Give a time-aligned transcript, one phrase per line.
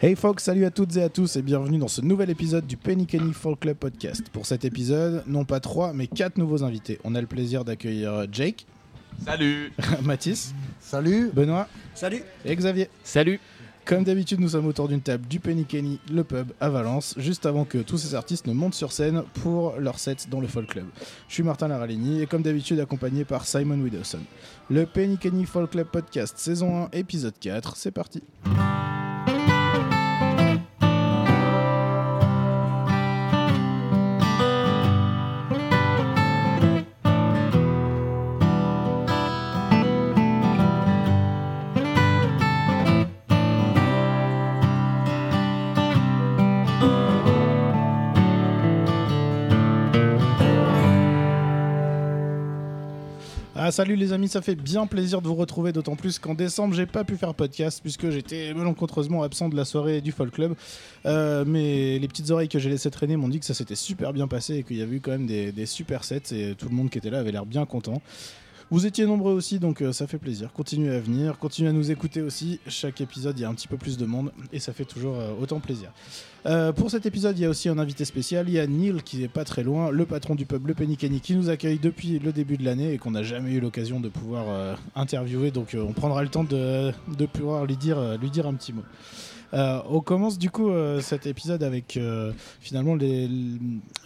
[0.00, 2.76] Hey folks, salut à toutes et à tous et bienvenue dans ce nouvel épisode du
[2.76, 4.24] Penny Kenny Folk Club Podcast.
[4.32, 6.98] Pour cet épisode, non pas trois, mais quatre nouveaux invités.
[7.04, 8.66] On a le plaisir d'accueillir Jake,
[9.24, 9.72] Salut
[10.02, 12.90] Mathis, Salut Benoît Salut et Xavier.
[13.02, 13.40] Salut
[13.86, 17.46] Comme d'habitude, nous sommes autour d'une table du Penny Kenny, le pub à Valence, juste
[17.46, 20.66] avant que tous ces artistes ne montent sur scène pour leur set dans le Folk
[20.66, 20.86] Club.
[21.28, 24.20] Je suis Martin Laralini et comme d'habitude accompagné par Simon Widowson.
[24.68, 28.22] Le Penny Kenny Folk Club Podcast, saison 1, épisode 4, c'est parti.
[53.74, 56.86] Salut les amis, ça fait bien plaisir de vous retrouver, d'autant plus qu'en décembre j'ai
[56.86, 60.54] pas pu faire podcast puisque j'étais malencontreusement absent de la soirée du Folk Club.
[61.06, 64.12] Euh, mais les petites oreilles que j'ai laissées traîner m'ont dit que ça s'était super
[64.12, 66.68] bien passé et qu'il y avait eu quand même des, des super sets et tout
[66.68, 68.00] le monde qui était là avait l'air bien content.
[68.70, 70.50] Vous étiez nombreux aussi, donc euh, ça fait plaisir.
[70.52, 72.60] Continuez à venir, continuez à nous écouter aussi.
[72.66, 75.16] Chaque épisode, il y a un petit peu plus de monde et ça fait toujours
[75.16, 75.90] euh, autant plaisir.
[76.46, 78.48] Euh, pour cet épisode, il y a aussi un invité spécial.
[78.48, 81.20] Il y a Neil qui est pas très loin, le patron du pub Le Kenny,
[81.20, 84.08] qui nous accueille depuis le début de l'année et qu'on n'a jamais eu l'occasion de
[84.08, 85.50] pouvoir euh, interviewer.
[85.50, 88.82] Donc on prendra le temps de, de pouvoir lui dire, lui dire un petit mot.
[89.52, 93.28] Euh, on commence du coup euh, cet épisode avec euh, finalement les-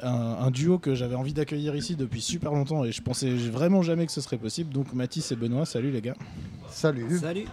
[0.03, 3.83] un, un duo que j'avais envie d'accueillir ici depuis super longtemps et je pensais vraiment
[3.83, 4.73] jamais que ce serait possible.
[4.73, 6.17] Donc Mathis et Benoît, salut les gars.
[6.71, 7.47] Salut Salut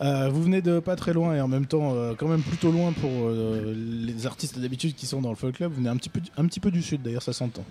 [0.00, 2.72] Euh, vous venez de pas très loin et en même temps euh, quand même plutôt
[2.72, 5.70] loin pour euh, les artistes d'habitude qui sont dans le folk club.
[5.70, 7.64] Vous venez un petit peu, du- un petit peu du sud d'ailleurs, ça s'entend.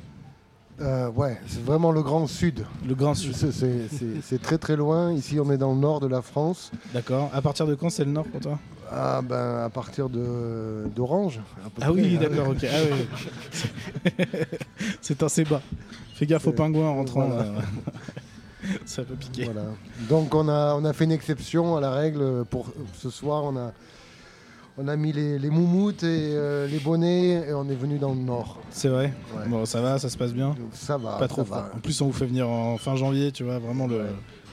[0.82, 2.66] Euh, Ouais, c'est vraiment le grand sud.
[2.86, 3.34] Le grand sud.
[3.36, 5.14] C'est- très très loin.
[5.14, 6.72] Ici, on est dans le nord de la France.
[6.94, 7.30] D'accord.
[7.34, 8.60] À partir de quand c'est le nord pour toi?
[8.92, 11.40] Ah, ben, à partir de- d'Orange.
[11.82, 12.66] Ah oui, d'accord, ok.
[12.70, 14.12] Ah oui.
[15.02, 15.62] c'est assez bas.
[16.14, 17.28] Fais gaffe aux pingouins en rentrant.
[17.28, 17.46] voilà.
[18.86, 19.46] ça peut piquer.
[19.46, 19.64] Voilà.
[20.10, 23.44] Donc, on a, on a fait une exception à la règle pour ce soir.
[23.46, 23.74] On a,
[24.78, 28.14] on a mis les, les moumoutes et euh, les bonnets et on est venu dans
[28.14, 28.60] le nord.
[28.72, 29.14] C'est vrai.
[29.38, 29.48] Ouais.
[29.48, 30.50] Bon, ça va, ça se passe bien.
[30.50, 31.18] Donc, ça va.
[31.18, 31.58] pas trop va.
[31.58, 31.70] froid.
[31.76, 34.06] En plus, on vous fait venir en fin janvier, tu vois, vraiment le, Ouais.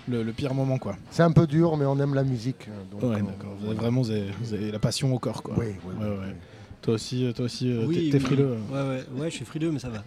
[0.08, 0.96] le, le pire moment, quoi.
[1.10, 2.68] C'est un peu dur, mais on aime la musique.
[2.90, 3.54] donc ouais, d'accord.
[3.60, 5.54] Vous avez vraiment vous avez, vous avez la passion au corps, quoi.
[5.58, 6.32] Oui, oui, Ouais, oui.
[6.82, 8.24] Toi aussi, euh, toi aussi, euh, Oui, t'es- t'es oui.
[8.24, 8.56] frileux.
[8.72, 10.02] Ouais, ouais, ouais, je suis frileux, mais ça va.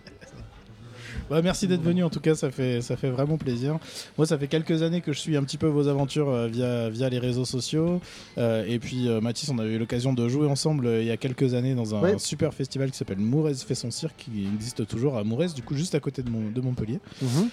[1.32, 3.80] Ouais, merci d'être venu en tout cas, ça fait, ça fait vraiment plaisir.
[4.18, 6.90] Moi, ça fait quelques années que je suis un petit peu vos aventures euh, via,
[6.90, 8.00] via les réseaux sociaux.
[8.38, 11.12] Euh, et puis, euh, Mathis, on avait eu l'occasion de jouer ensemble euh, il y
[11.12, 14.86] a quelques années dans un super festival qui s'appelle Mourez fait son cirque, qui existe
[14.88, 17.00] toujours à Mourez, du coup, juste à côté de, Mon- de Montpellier.
[17.22, 17.50] Mhm.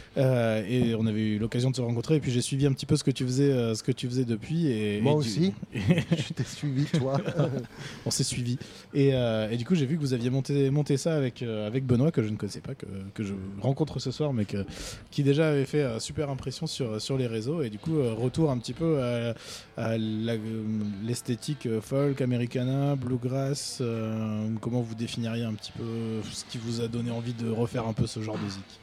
[0.69, 2.17] Et on avait eu l'occasion de se rencontrer.
[2.17, 4.25] Et puis, j'ai suivi un petit peu ce que tu faisais, ce que tu faisais
[4.25, 4.67] depuis.
[4.71, 5.53] Et, Moi et du- aussi.
[5.75, 7.19] Je t'ai suivi, toi.
[8.07, 8.59] on s'est suivi.
[8.93, 9.09] Et,
[9.51, 12.23] et du coup, j'ai vu que vous aviez monté, monté ça avec, avec Benoît, que
[12.23, 14.65] je ne connaissais pas, que, que je rencontre ce soir, mais que,
[15.11, 17.63] qui déjà avait fait euh, super impression sur, sur les réseaux.
[17.63, 19.35] Et du coup, euh, retour un petit peu à,
[19.79, 19.99] euh,
[21.05, 23.79] l'esthétique euh, folk, americana, bluegrass.
[23.81, 25.85] euh, comment vous définiriez un petit peu
[26.31, 28.81] ce qui vous a donné envie de refaire un peu ce genre de zik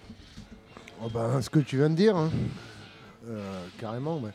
[1.04, 2.30] Oh ben, ce que tu viens de dire, hein.
[3.28, 4.18] Euh, carrément.
[4.20, 4.32] ouais.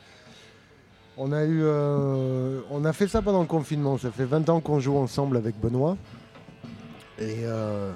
[1.17, 3.99] On a eu, euh, on a fait ça pendant le confinement.
[3.99, 5.97] Ça fait 20 ans qu'on joue ensemble avec Benoît,
[7.19, 7.93] et euh,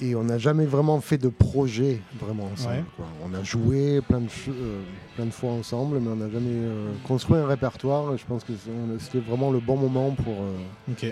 [0.00, 2.74] et on n'a jamais vraiment fait de projet vraiment ensemble.
[2.76, 2.84] Ouais.
[2.96, 3.06] quoi.
[3.28, 4.80] On a joué plein de, euh,
[5.16, 8.16] plein de fois ensemble, mais on n'a jamais euh, construit un répertoire.
[8.16, 8.52] Je pense que
[9.00, 10.34] c'était vraiment le bon moment pour.
[10.34, 11.10] euh,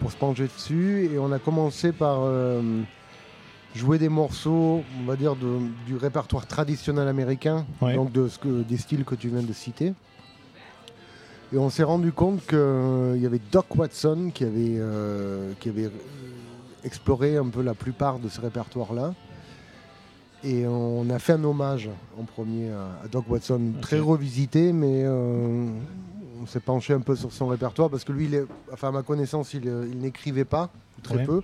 [0.00, 1.10] pour se pencher dessus.
[1.12, 2.20] Et on a commencé par
[3.74, 7.94] jouer des morceaux, on va dire, de- du répertoire traditionnel américain, Ouais.
[7.94, 9.92] donc de ce que, des styles que tu viens de citer.
[11.52, 14.80] Et on s'est rendu compte qu'il y avait Doc Watson qui avait,
[15.60, 15.90] qui avait
[16.84, 19.14] exploré un peu la plupart de ce répertoire-là.
[20.44, 25.66] Et on a fait un hommage en premier à, Doc Watson, très revisité, mais euh,
[26.40, 28.92] on s'est penché un peu sur son répertoire parce que lui, il est- enfin à
[28.92, 30.70] ma connaissance, il, euh, il n'écrivait pas,
[31.02, 31.42] très Ouais, peu,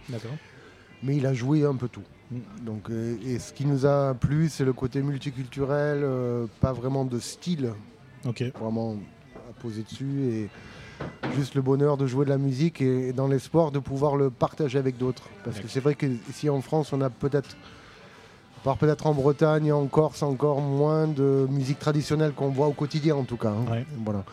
[1.02, 2.04] mais il a joué un peu tout.
[2.30, 2.36] Mm.
[2.64, 7.04] Donc, euh, et ce qui nous a plu, c'est le côté multiculturel, euh, pas vraiment
[7.04, 7.72] de style,
[8.60, 8.96] vraiment
[9.50, 10.48] à poser dessus, et
[11.36, 14.30] juste le bonheur de jouer de la musique et, et dans l'espoir de pouvoir le
[14.30, 15.24] partager avec d'autres.
[15.44, 17.56] Parce que c'est vrai qu'ici en France, on a peut-être,
[18.60, 22.66] à part peut-être en Bretagne et en Corse, encore moins de musique traditionnelle qu'on voit
[22.68, 23.50] au quotidien en tout cas.
[23.50, 23.70] hein.
[23.70, 23.86] Ouais.
[24.04, 24.24] Voilà.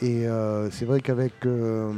[0.00, 1.90] Et euh, c'est vrai qu'avec euh,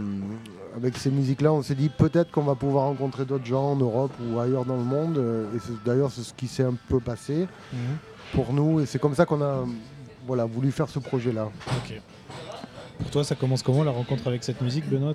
[0.76, 4.12] avec ces musiques-là, on s'est dit peut-être qu'on va pouvoir rencontrer d'autres gens en Europe
[4.23, 5.19] ou ailleurs dans le monde.
[5.55, 7.78] Et d'ailleurs, c'est ce qui s'est un peu passé Mhm.
[8.34, 8.81] pour nous.
[8.81, 9.64] Et c'est comme ça qu'on a
[10.26, 11.49] voilà, voulu faire ce projet-là.
[12.98, 15.12] Pour toi, ça commence comment la rencontre avec cette musique, Benoît,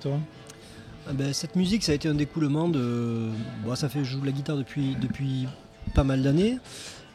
[1.08, 3.28] Ah ben, cette musique, ça a été un découlement de.
[3.64, 5.46] Bon, ça fait je joue la guitare depuis, depuis
[5.94, 6.58] pas mal d'années.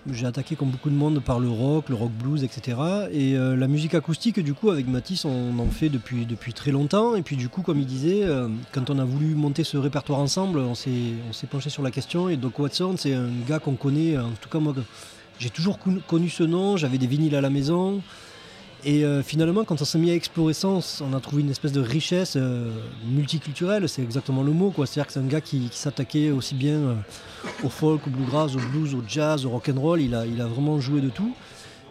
[0.10, 2.78] J'ai attaqué comme beaucoup de monde par le rock, le rock blues, etc.
[3.12, 7.16] Et euh, la musique acoustique, du coup, avec Matisse, on en fait depuis, très longtemps.
[7.16, 10.20] Et puis, du coup, comme il disait, euh, quand on a voulu monter ce répertoire
[10.20, 10.92] ensemble, on s'est
[11.50, 12.30] penché sur la question.
[12.30, 14.74] Et Doc Watson, c'est un gars qu'on connaît, en tout cas, moi,
[15.40, 16.78] j'ai toujours con- connu ce nom.
[16.78, 18.02] J'avais des vinyles à la maison.
[18.88, 21.74] Et euh, finalement, quand on s'est mis à explorer ça, on a trouvé une espèce
[21.74, 22.72] de richesse euh,
[23.06, 24.74] multiculturelle, c'est exactement le mot.
[24.78, 26.94] C'est-à-dire que c'est un gars qui, qui s'attaquait aussi bien euh,
[27.66, 30.00] au folk, au bluegrass, au blues, au jazz, au rock and roll.
[30.00, 31.34] Il a, il a vraiment joué de tout.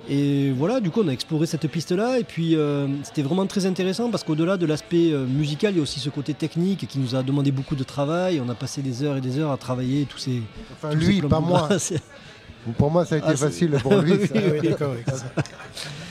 [0.08, 2.18] Et voilà, du coup, on a exploré cette piste-là.
[2.18, 2.56] Et puis,
[3.02, 6.32] c'était vraiment très intéressant parce qu'au-delà de l'aspect musical, il y a aussi ce côté
[6.32, 8.40] technique qui nous a demandé beaucoup de travail.
[8.40, 10.42] On a passé des heures et des heures à travailler tous ces.
[10.72, 11.68] Enfin, tous lui, pas moi.
[12.78, 13.72] Pour moi, ça a été Ah, facile.
[13.82, 15.24] Pour lui, Oui, Ah oui, d'accord, oui, ça.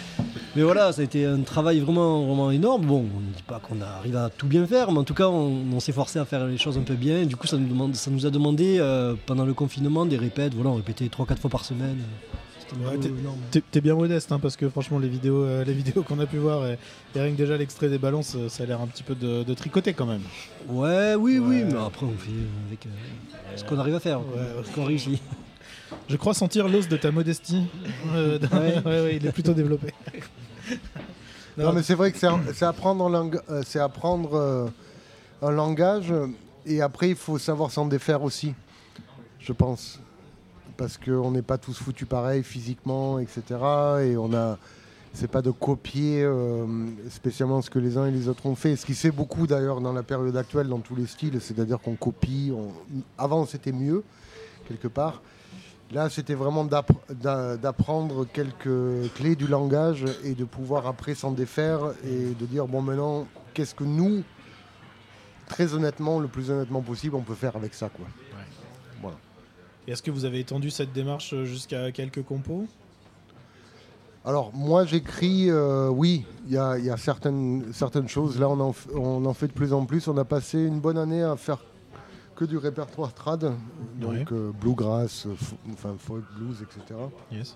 [0.56, 2.86] Mais voilà, ça a été un travail vraiment, vraiment énorme.
[2.86, 5.28] Bon, on ne dit pas qu'on arrive à tout bien faire, mais en tout cas,
[5.28, 7.20] on, on s'est forcé à faire les choses un peu bien.
[7.22, 10.18] Et du coup, ça nous, demande, ça nous a demandé, euh, pendant le confinement, des
[10.18, 10.54] répètes.
[10.54, 11.98] Voilà, on répétait 3-4 fois par semaine.
[12.80, 12.98] Ouais,
[13.72, 16.38] t'es- bien modeste, hein, parce que franchement, les vidéos, euh, les vidéos qu'on a pu
[16.38, 16.78] voir, et,
[17.16, 19.44] et rien que déjà l'extrait des balances, euh, ça a l'air un petit peu de,
[19.44, 20.24] de tricoter quand même.
[20.68, 22.32] Ouais, oui, oui, mais après, on fait
[22.68, 22.90] avec euh,
[23.56, 25.22] ce qu'on arrive à faire, Ouais, ce qu'on réussit.
[26.10, 27.62] Je crois sentir l'os de ta modestie.
[28.16, 28.50] Euh, Ouais.
[28.86, 29.94] ouais, ouais, il est plutôt développé.
[31.58, 33.06] Non, mais c'est vrai que c'est apprendre,
[33.50, 34.68] euh, apprendre euh,
[35.42, 36.14] un langage
[36.66, 38.54] et après il faut savoir s'en défaire aussi,
[39.40, 40.00] je pense.
[40.78, 43.42] Parce qu'on n'est pas tous foutus pareil physiquement, etc.
[44.04, 44.58] Et on a.
[45.14, 46.66] C'est pas de copier euh,
[47.10, 48.76] spécialement ce que les uns et les autres ont fait.
[48.76, 51.80] Ce qui se fait beaucoup d'ailleurs dans la période actuelle, dans tous les styles, c'est-à-dire
[51.80, 52.52] qu'on copie.
[52.54, 52.74] on-
[53.18, 54.04] Avant c'était mieux,
[54.68, 55.22] quelque part.
[55.92, 61.32] Là, c'était vraiment d'appr- d'a- d'apprendre quelques clés du langage et de pouvoir après s'en
[61.32, 64.24] défaire et de dire bon maintenant, qu'est-ce que nous,
[65.48, 68.08] très honnêtement, le plus honnêtement possible, on peut faire avec ça quoi.
[69.02, 69.18] Voilà.
[69.88, 72.66] Est-ce que vous avez étendu cette démarche jusqu'à quelques compos?
[74.26, 78.40] Alors moi j'écris, euh, oui, il y a, il y a certaines, certaines choses.
[78.40, 80.08] Là on en, f- on en fait de plus en plus.
[80.08, 81.64] On a passé une bonne année à faire
[82.36, 83.52] que du répertoire trad,
[84.00, 85.28] donc euh, bluegrass,
[85.72, 87.00] enfin folk blues, etc.
[87.32, 87.56] Yes.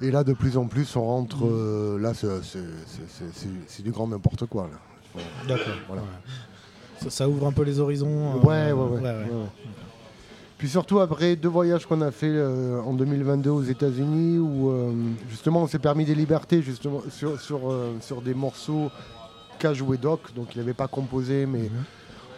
[0.00, 4.68] Et là de plus en plus on rentre, euh, là c'est- du grand n'importe quoi.
[5.48, 5.66] D'accord.
[5.86, 6.02] Voilà.
[6.02, 6.08] ouais.
[7.00, 8.36] Ça, ça ouvre un peu les horizons.
[8.36, 9.26] euh, Ouais, ouais, ouais.
[10.56, 14.72] Puis surtout après deux voyages qu'on a fait euh, en 2022 aux États-Unis où
[15.28, 17.60] justement on s'est permis des libertés justement sur, sur,
[18.00, 18.88] sur des morceaux
[19.58, 21.68] qu'a joué Doc, donc il n'avait pas composé, mais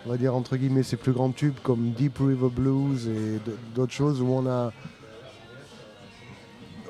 [0.07, 3.41] on va dire entre guillemets ses plus grands tubes comme Deep River Blues et
[3.75, 4.73] d'autres choses où on a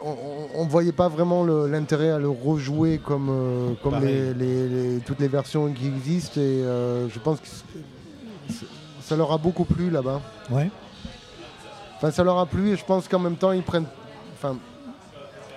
[0.06, 5.00] on ne voyait pas vraiment l'intérêt à le rejouer comme, euh, comme les, les- les-
[5.00, 7.46] toutes les versions qui existent et euh, je pense que
[9.00, 10.20] ça leur a beaucoup plu là-bas.
[10.50, 10.70] Ouais.
[11.96, 13.86] Enfin, ça leur a plu et je pense qu'en même temps, ils prennent.
[14.36, 14.58] Enfin,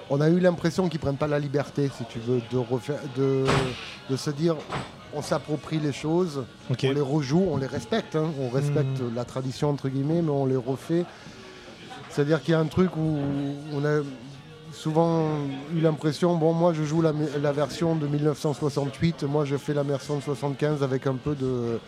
[0.09, 3.43] on a eu l'impression qu'ils prennent pas la liberté, si tu veux, de, refaire, de,
[4.09, 4.55] de se dire
[5.13, 9.69] on s'approprie les choses, on les rejoue, on les respecte, hein, on respecte la tradition
[9.69, 11.05] entre guillemets, mais on les refait.
[12.09, 13.17] C'est-à-dire qu'il y a un truc où
[13.73, 14.01] on a
[14.73, 15.25] souvent
[15.75, 19.83] eu l'impression, bon, moi je joue la, la version de 1968, moi je fais la
[19.83, 21.79] version de 75 avec un peu de,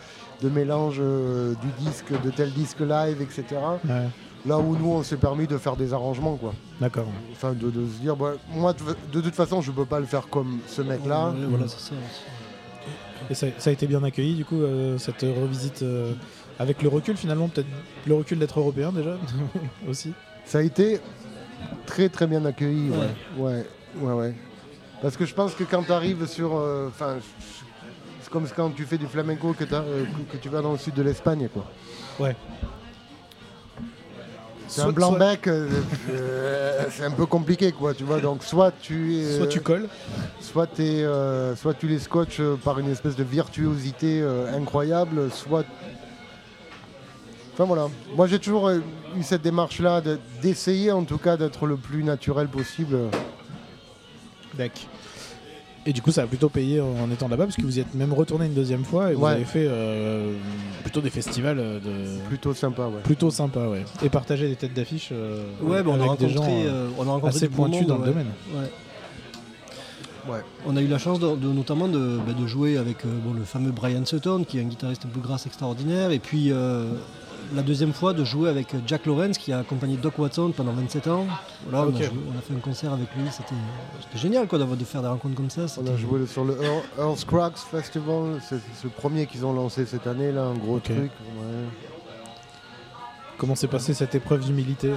[0.42, 3.44] de mélange euh, du disque, de tel disque live, etc.
[3.84, 4.08] Ouais.
[4.46, 6.54] Là où nous, on s'est permis de faire des arrangements, quoi.
[6.80, 7.04] D'accord.
[7.32, 8.78] Enfin, de, de se dire, bah, moi, de,
[9.12, 11.28] de toute façon, je peux pas le faire comme ce mec-là.
[11.28, 11.94] Ouais, voilà, c'est ça.
[13.28, 16.12] Et ça, ça a été bien accueilli, du coup, euh, cette revisite euh,
[16.58, 17.66] avec le recul, finalement, peut-être
[18.06, 19.16] le recul d'être européen déjà
[19.88, 20.12] aussi.
[20.44, 21.00] Ça a été
[21.86, 22.90] très, très bien accueilli.
[22.90, 23.66] Ouais, ouais,
[24.00, 24.12] ouais.
[24.14, 24.34] ouais.
[25.02, 26.56] Parce que je pense que quand tu arrives sur.
[26.56, 27.16] euh, Enfin,
[28.22, 30.94] c'est comme quand tu fais du flamenco euh, que- que tu vas dans le sud
[30.94, 31.66] de l'Espagne, quoi.
[32.18, 32.36] Ouais.
[34.70, 35.68] C'est Soit- un blanc-bec, euh,
[36.10, 38.20] euh, c'est un peu compliqué, quoi, tu vois.
[38.20, 39.36] Donc, soit tu es.
[39.38, 39.88] Soit tu colles.
[40.40, 44.22] soit, euh, soit tu les scotches par une espèce de virtuosité
[44.54, 45.64] incroyable, soit.
[47.52, 47.88] Enfin voilà.
[48.16, 48.80] Moi j'ai toujours eu
[49.22, 52.96] cette démarche-là de- d'essayer en tout cas d'être le plus naturel possible.
[54.54, 54.82] D'accord.
[55.90, 57.94] Et du coup, ça a plutôt payé en étant là-bas, parce que vous y êtes
[57.96, 59.32] même retourné une deuxième fois et vous Ouais.
[59.32, 60.32] avez fait euh,
[60.82, 62.28] plutôt des festivals euh, de...
[62.28, 63.00] Plutôt sympa, ouais.
[63.02, 63.84] plutôt sympa, ouais.
[64.04, 66.70] Et partager des têtes d'affiche euh, Ouais, bah, on, a avec des gens rencontré, euh,
[66.70, 68.06] euh, on a rencontré assez du pointus monde, dans le ouais.
[68.06, 68.26] domaine.
[68.54, 68.70] Ouais.
[70.32, 70.40] Ouais.
[70.64, 73.32] On a eu la chance de, de- notamment de, bah, de jouer avec euh, bon,
[73.32, 76.84] le fameux Brian Sutton, qui est un guitariste bluegrass extraordinaire, et puis euh,
[77.54, 81.06] la deuxième fois de jouer avec Jack Lawrence qui a accompagné Doc Watson pendant 27
[81.08, 81.26] ans.
[81.68, 81.96] Voilà, on, a Ok.
[82.02, 83.54] joué- on a fait un concert avec lui, c'était
[84.18, 85.62] génial quoi, d'avoir- de faire des rencontres comme ça.
[85.82, 89.84] On a joué sur le Earl- Earl's Cracks Festival, c'est le premier qu'ils ont lancé
[89.86, 90.98] cette année, là, un gros truc.
[90.98, 91.10] ouais.
[93.38, 94.96] Comment s'est passée cette épreuve d'humilité euh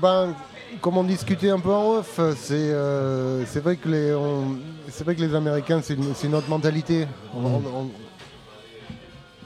[0.00, 0.34] ben,
[0.80, 4.56] comme on discutait un peu en off, c'est euh, c'est vrai, que les- on-
[4.88, 7.06] c'est vrai que les Américains, c'est une, c'est notre mentalité.
[7.34, 7.90] On- on-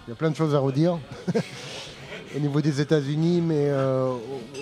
[0.07, 0.99] Il y a plein de choses à redire
[2.37, 4.11] au niveau des États-Unis, mais euh,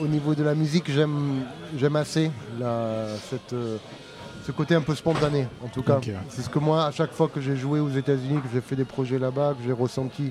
[0.00, 1.44] au, au niveau de la musique, j'aime
[1.78, 3.76] j'aime assez la- cette, euh,
[4.44, 5.94] ce côté un peu spontané, en tout cas.
[6.28, 8.76] C'est ce que moi, à chaque fois que j'ai joué aux États-Unis, que j'ai fait
[8.76, 10.30] des projets là-bas, que j'ai ressenti,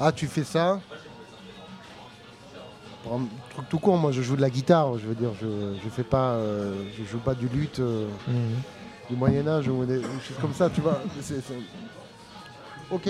[0.00, 0.80] ah, tu fais ça,
[3.04, 5.46] pour un truc tout con, moi je joue de la guitare, je veux dire, je,
[5.84, 8.06] je fais pas, euh, je joue pas du luth euh,
[9.08, 11.00] du Moyen Âge ou des, des choses comme ça, tu vois.
[11.20, 11.54] c'est- c'est-
[12.90, 13.08] Ok.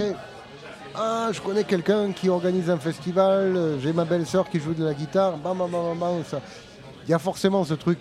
[0.95, 4.95] Ah, je connais quelqu'un qui organise un festival, j'ai ma belle-sœur qui joue de la
[4.95, 6.41] guitare, bam bam bam bam, bam, ça.
[7.07, 7.99] Il y a forcément ce truc.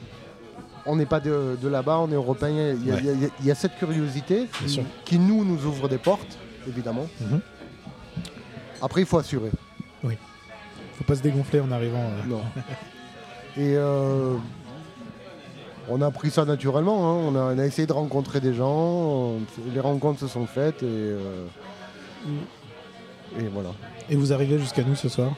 [0.86, 2.74] On n'est pas de, de là-bas, on est européen.
[2.74, 3.02] Il y, a- Ouais.
[3.04, 4.48] il y a- il y a- il y a cette curiosité
[5.06, 7.08] qui, nous, nous ouvre des portes, évidemment.
[7.22, 7.42] Mhm.
[8.82, 9.52] Après, il faut assurer.
[10.04, 12.00] Faut pas se dégonfler en arrivant.
[12.00, 12.28] euh.
[12.28, 12.42] Non.
[13.58, 14.34] Et euh,
[15.90, 16.98] on a pris ça naturellement.
[17.12, 17.22] hein.
[17.28, 19.34] On, a, on a essayé de rencontrer des gens.
[19.74, 21.46] les rencontres se sont faites et, euh,
[23.40, 23.70] et voilà.
[24.10, 25.32] Et vous arrivez jusqu'à nous ce soir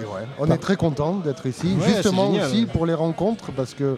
[0.00, 0.26] Et ouais.
[0.38, 1.74] On est très content d'être ici.
[1.80, 2.66] Ouais, Justement génial, aussi ouais.
[2.66, 3.96] pour les rencontres parce que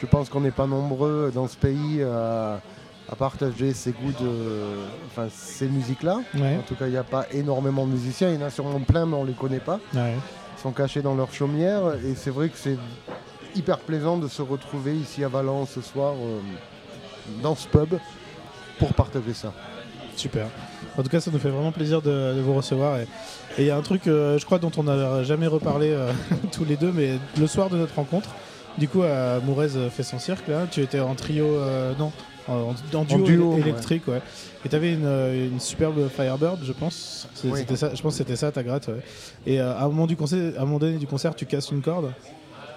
[0.00, 2.60] je pense qu'on n'est pas nombreux dans ce pays à,
[3.10, 4.30] à partager ces goûts de,
[5.08, 6.20] enfin ces musiques-là.
[6.34, 6.56] Ouais.
[6.58, 8.30] En tout cas, il n'y a pas énormément de musiciens.
[8.30, 9.78] Il y en a sûrement plein, mais on ne les connaît pas.
[9.94, 12.76] Ils sont cachés dans leur chaumière et c'est vrai que c'est
[13.56, 16.38] hyper plaisant de se retrouver ici à Valence ce soir euh,
[17.42, 17.94] dans ce pub
[18.78, 19.52] pour partager ça.
[20.16, 20.46] Super.
[21.00, 22.98] En tout cas, ça nous fait vraiment plaisir de, de vous recevoir.
[22.98, 23.06] Et
[23.58, 26.12] il y a un truc, euh, je crois, dont on n'a jamais reparlé euh,
[26.52, 28.28] tous les deux, mais le soir de notre rencontre,
[28.76, 32.12] du coup, à Mourez fait son cirque, là, tu étais en trio, euh, non,
[32.48, 34.20] en, en duo, duo, éle- électrique, ouais.
[34.64, 37.26] Et tu avais une, euh, une superbe Firebird, je pense.
[37.44, 37.60] Oui.
[37.76, 38.88] Ça, je pense que c'était ça ta gratte.
[38.88, 39.00] ouais.
[39.46, 41.70] Et euh, à, un moment du concert, à un moment donné du concert, tu casses
[41.70, 42.12] une corde.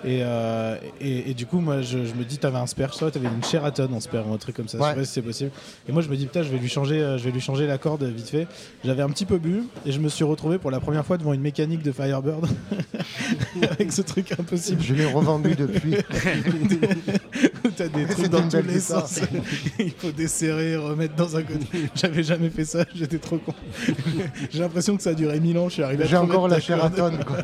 [0.06, 3.04] Et, euh, et, et du coup, moi, je, je me dis, t'avais un spare, tu
[3.04, 4.78] avais une Sheraton en spare ou un truc comme ça.
[4.78, 4.96] Je sais Ouais.
[4.96, 5.52] pas si c'est possible.
[5.88, 7.68] Et moi, je me dis, putain, je vais lui changer, euh, je vais lui changer
[7.68, 8.48] la corde vite fait.
[8.84, 11.34] J'avais un petit peu bu et je me suis retrouvé pour la première fois devant
[11.34, 12.46] une mécanique de Firebird
[13.72, 14.82] avec ce truc impossible.
[14.82, 15.96] Je l'ai revendu depuis.
[17.76, 19.22] T'as des trucs dans tous les sens.
[19.80, 21.66] Il faut desserrer, remettre dans un côté.
[21.96, 23.54] J'avais jamais fait ça, j'étais trop con.
[24.52, 25.70] J'ai l'impression que ça a duré mille ans.
[25.70, 26.60] Je suis arrivé à J'ai encore la.
[26.60, 27.12] Sheraton.
[27.26, 27.38] quoi.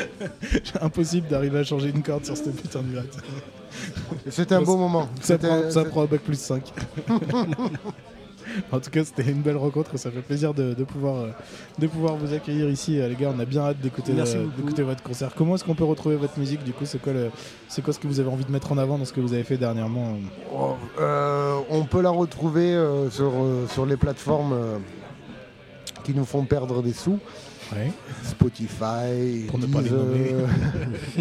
[0.80, 3.16] Impossible d'arriver à changer une corde sur cette putain de gratte.
[4.26, 5.08] Et C'était un beau moment.
[5.20, 6.72] Ça prend, ça c'était- prend un bac plus 5.
[8.72, 11.28] en tout cas, c'était une belle rencontre ça fait plaisir de, de pouvoir, euh,
[11.78, 12.98] de pouvoir vous accueillir ici.
[12.98, 15.34] Euh, Les gars, on a bien hâte d'écouter euh, d'écouter votre concert.
[15.36, 17.30] Comment est-ce qu'on peut retrouver votre musique Du coup, c'est quoi, le-
[17.68, 19.32] c'est quoi ce que vous avez envie de mettre en avant dans ce que vous
[19.34, 20.16] avez fait dernièrement?
[20.54, 24.78] Oh, euh, on peut la retrouver euh, sur, euh, sur les plateformes euh,
[26.04, 27.18] qui nous font perdre des sous.
[27.72, 27.90] Ouais.
[28.22, 30.48] Spotify, Pour ne pas les Deezer,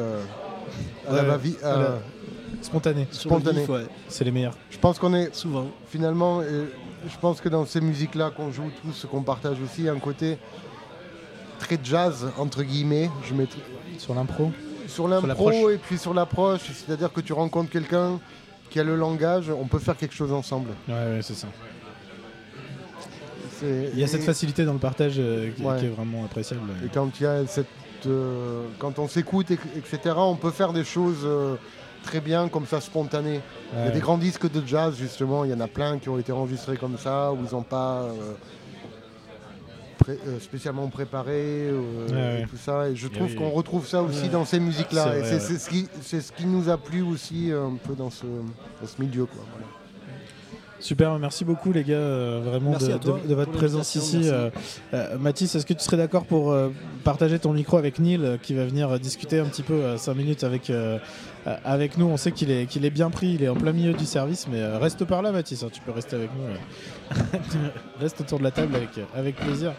[1.07, 1.21] à Ouais,
[1.63, 1.99] la-
[2.63, 3.07] Spontané.
[3.09, 3.65] Le Spontané.
[3.65, 4.55] ouais, C'est les meilleurs.
[4.71, 5.67] Je pense qu'on est souvent.
[5.87, 6.65] finalement, euh,
[7.07, 9.93] je pense que dans ces musiques-là qu'on joue tous, qu'on partage aussi, il y a
[9.93, 10.37] un côté
[11.59, 13.09] très jazz, entre guillemets.
[13.23, 13.47] Je mets
[13.97, 14.51] Sur l'impro.
[14.87, 18.19] sur l'impro et puis sur l'approche, c'est-à-dire que tu rencontres quelqu'un
[18.69, 20.69] qui a le langage, on peut faire quelque chose ensemble.
[20.87, 21.47] Ouais, ouais, c'est ça.
[23.61, 25.79] Il y a cette et- facilité dans le partage euh, qui, Ouais.
[25.79, 26.61] qui est vraiment appréciable.
[26.85, 27.67] Et quand il y a cette,
[28.07, 31.55] euh, quand on s'écoute, et- etc., on peut faire des choses euh,
[32.03, 33.39] très bien comme ça, spontanées.
[33.73, 36.09] Il y a des grands disques de jazz, justement, il y en a plein qui
[36.09, 38.33] ont été enregistrés comme ça, où ils n'ont pas euh,
[39.97, 42.89] pré- euh, spécialement préparé, euh, et tout ça.
[42.89, 45.13] Et je trouve oui, qu'on retrouve ça aussi dans ces musiques-là.
[45.23, 48.87] C'est Et ce, qui- ce qui nous a plu aussi un peu dans ce, dans
[48.87, 49.25] ce milieu.
[49.25, 49.67] Quoi, voilà.
[50.83, 54.23] Super, merci beaucoup les gars, euh, vraiment de, votre présence ici.
[54.25, 54.49] Euh,
[54.93, 56.71] euh, Mathis, est-ce que tu serais d'accord pour euh,
[57.05, 60.69] partager ton micro avec Neil qui va venir discuter un petit peu 5 minutes avec,
[61.63, 62.07] avec nous?
[62.07, 64.45] On sait qu'il est, qu'il est bien pris, il est en plein milieu du service,
[64.51, 67.17] mais reste par là Mathis, hein, tu peux rester avec nous.
[68.01, 69.71] reste autour de la table avec, avec plaisir.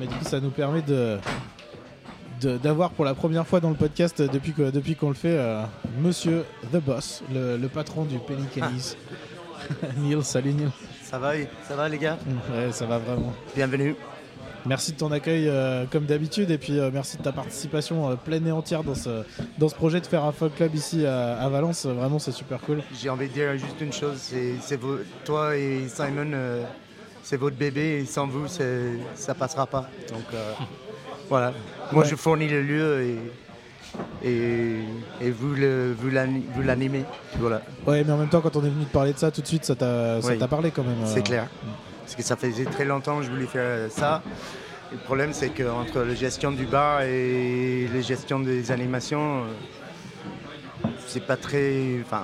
[0.00, 1.18] Mais du coup, ça nous permet de
[2.40, 5.62] d'avoir pour la première fois dans le podcast depuis que- depuis qu'on le fait euh,
[6.02, 8.44] Monsieur The Boss, le, le patron du Penny.
[9.98, 10.68] Neil, salut Neil.
[11.02, 11.32] Ça va,
[11.68, 12.18] ça va les gars
[12.52, 13.32] Ouais, ça va vraiment.
[13.54, 13.94] Bienvenue.
[14.64, 18.14] Merci de ton accueil euh, comme d'habitude et puis euh, merci de ta participation euh,
[18.16, 19.22] pleine et entière dans ce,
[19.58, 21.86] dans ce projet de faire un folk club ici à, à Valence.
[21.86, 22.82] Vraiment, c'est super cool.
[23.00, 24.78] J'ai envie de dire juste une chose, c'est
[25.24, 26.32] toi et Simon,
[27.22, 28.46] c'est votre bébé et sans vous,
[29.14, 29.88] ça passera pas.
[30.08, 30.24] Donc
[31.28, 31.52] voilà.
[31.92, 32.10] Moi, Ouais.
[32.10, 33.16] je fournis le lieu et,
[34.24, 34.76] et,
[35.20, 35.54] et vous
[36.62, 37.04] l'animez.
[37.38, 39.40] Voilà, Ouais, mais en même temps, quand on est venu te parler de ça, tout
[39.42, 40.38] de suite, ça t'a ça Oui.
[40.38, 41.02] t'a parlé quand même.
[41.02, 41.06] euh.
[41.06, 41.46] c'est clair.
[42.02, 44.22] Parce que ça faisait très longtemps que je voulais faire ça.
[44.92, 50.88] Et le problème, c'est qu'entre la gestion du bar et la gestion des animations, euh,
[51.06, 52.00] c'est pas très.
[52.02, 52.22] Enfin,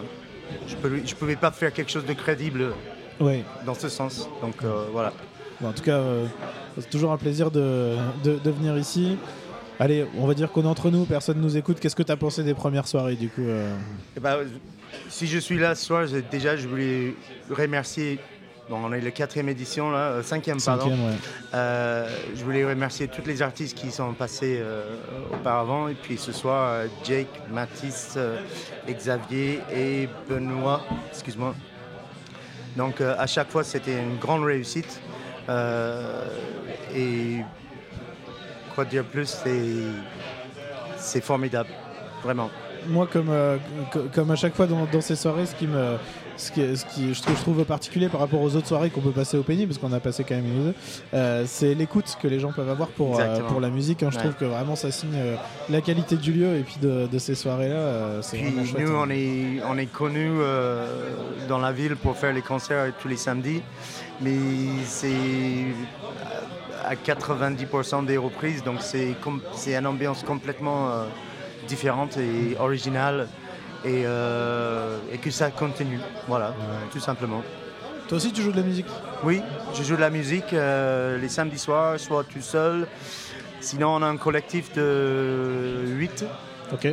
[0.68, 2.72] je ne je pouvais pas faire quelque chose de crédible
[3.20, 3.42] Ouais.
[3.66, 4.28] dans ce sens.
[4.40, 5.12] Donc euh, voilà.
[5.60, 6.26] Bon, en tout cas, euh,
[6.78, 9.16] c'est toujours un plaisir de, de- de venir ici.
[9.82, 11.80] Allez, on va dire qu'on est entre nous, personne nous écoute.
[11.80, 13.74] Qu'est-ce que tu as pensé des premières soirées du coup euh
[14.16, 14.36] Eh ben,
[15.08, 17.16] si je suis là ce soir, déjà je voulais
[17.50, 18.20] remercier.
[18.70, 20.84] Bon, on est la quatrième édition, là, euh, cinquième, pardon.
[20.84, 21.16] Cinquième, ouais.
[21.52, 24.62] Euh, je voulais remercier tous les artistes qui sont passés
[25.32, 25.88] auparavant.
[25.88, 28.16] Et puis ce soir, Jake, Mathis,
[28.88, 30.84] Xavier et Benoît.
[31.10, 31.56] Excuse-moi.
[32.76, 35.00] Donc à chaque fois, c'était une grande réussite.
[36.94, 37.40] Et
[38.74, 39.38] quoi dire plus,
[40.98, 41.70] c'est, formidable.
[42.22, 42.50] Vraiment.
[42.88, 43.58] Moi, comme, euh,
[43.92, 45.96] co- comme à chaque fois dans, dans ces soirées, ce qui me,
[46.36, 49.00] ce qui, ce qui je, trouve, je trouve particulier par rapport aux autres soirées qu'on
[49.00, 50.74] peut passer au Penny, parce qu'on a passé quand même une ou deux,
[51.14, 54.02] euh, c'est l'écoute que les gens peuvent avoir pour, euh, pour la musique.
[54.02, 54.08] hein.
[54.10, 54.22] Je Ouais.
[54.24, 55.16] trouve que vraiment ça signe
[55.70, 58.20] la qualité du lieu et puis de, de ces soirées-là.
[58.22, 58.84] c'est vraiment chouette.
[58.84, 59.04] nous, hein.
[59.06, 60.32] on est, on est connus
[61.48, 63.62] dans la ville pour faire les concerts tous les samedis,
[64.20, 64.34] mais
[64.86, 65.12] c'est
[66.84, 69.14] à 90% des reprises, donc c'est
[69.54, 71.04] c'est une ambiance complètement euh,
[71.68, 73.28] différente et originale,
[73.84, 76.54] et, euh, et que ça continue, voilà,
[76.92, 77.42] tout simplement.
[78.08, 78.86] Toi aussi, tu joues de la musique?
[79.24, 79.40] Oui,
[79.74, 82.86] je joue de la musique euh, les samedis soirs, soit tout seul,
[83.60, 86.24] sinon on a un collectif de 8
[86.72, 86.88] Ok,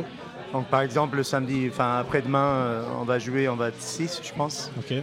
[0.52, 4.32] donc par exemple le samedi, enfin après-demain, on va jouer, on va être 6 je
[4.32, 4.70] pense.
[4.78, 5.02] ok.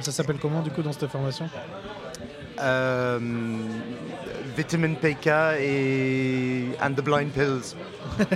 [0.00, 1.48] Ça s'appelle comment du coup dans cette formation?
[2.60, 3.18] Euh,
[4.56, 5.28] Vitamin PK
[5.60, 7.74] et And the Blind Pills.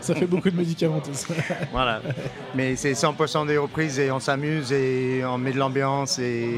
[0.00, 1.34] Ça fait beaucoup de médicaments tout ça.
[1.72, 2.00] Voilà.
[2.54, 6.48] Mais c'est 100% des reprises et on s'amuse et on met de l'ambiance et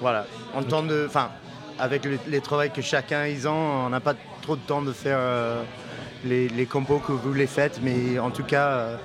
[0.00, 0.26] voilà.
[0.54, 1.30] En temps de, enfin,
[1.78, 3.52] avec le- les travaux que chacun ils ont,
[3.86, 5.62] on n'a pas trop de temps de faire euh,
[6.24, 8.66] les, les compos que vous les faites, mais en tout cas.
[8.68, 8.96] euh,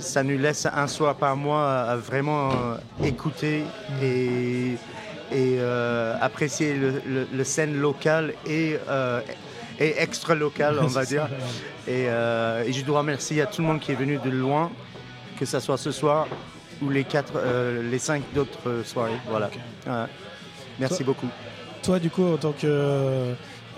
[0.00, 3.64] ça nous laisse un soir par mois à vraiment euh, écouter
[4.02, 4.72] et,
[5.32, 9.20] et euh, apprécier le, le- le scène locale et, euh,
[9.78, 11.28] et extra locale, on va dire.
[11.88, 14.70] Et, euh, et je dois remercier à tout le monde qui est venu de loin,
[15.38, 16.28] que ce soit ce soir
[16.82, 19.18] ou les, quatre, euh, les cinq d'autres euh, soirées.
[19.28, 19.50] Voilà.
[20.78, 21.26] Merci Toi- beaucoup.
[21.82, 23.34] Toi, du coup, en tant que.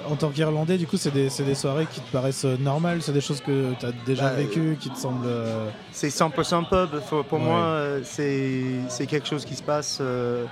[0.09, 3.13] En tant qu'Irlandais, du coup, c'est des, des soirées qui te paraissent euh, normales, c'est
[3.13, 5.27] des choses que tu as déjà Bah, vécues, qui te semblent.
[5.27, 7.01] euh, C'est 100% pub.
[7.09, 7.45] Pour, pour Ouais.
[7.45, 10.45] moi, euh, c'est quelque chose qui se passe euh,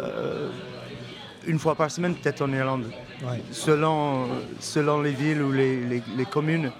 [0.00, 0.48] euh,
[1.46, 2.86] une fois par semaine, peut-être en Irlande.
[3.22, 3.40] ouais.
[3.52, 4.26] selon,
[4.60, 6.70] selon les villes ou les, les- les communes.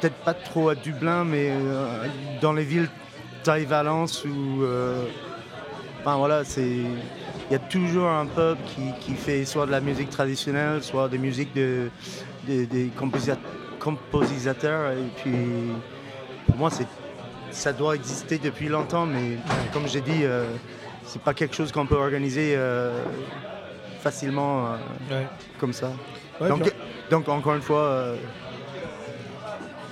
[0.00, 1.52] Peut-être pas trop à Dublin, mais
[2.40, 2.88] dans les villes
[3.44, 4.64] taille Valence ou.
[6.00, 6.80] enfin voilà, c'est.
[7.50, 11.08] Il y a toujours un pub qui, qui fait soit de la musique traditionnelle, soit
[11.08, 11.90] des musiques de,
[12.48, 13.36] de- des composa-
[13.78, 14.92] compositeurs.
[14.92, 15.32] Et puis,
[16.46, 16.70] pour moi,
[17.50, 19.36] ça doit exister depuis longtemps, mais
[19.72, 20.46] comme j'ai dit, euh,
[21.04, 22.98] c'est pas quelque chose qu'on peut organiser euh,
[24.00, 24.76] facilement euh,
[25.10, 25.26] Ouais.
[25.58, 25.90] comme ça.
[26.40, 26.72] Ouais, donc,
[27.10, 28.16] donc, encore une fois, euh,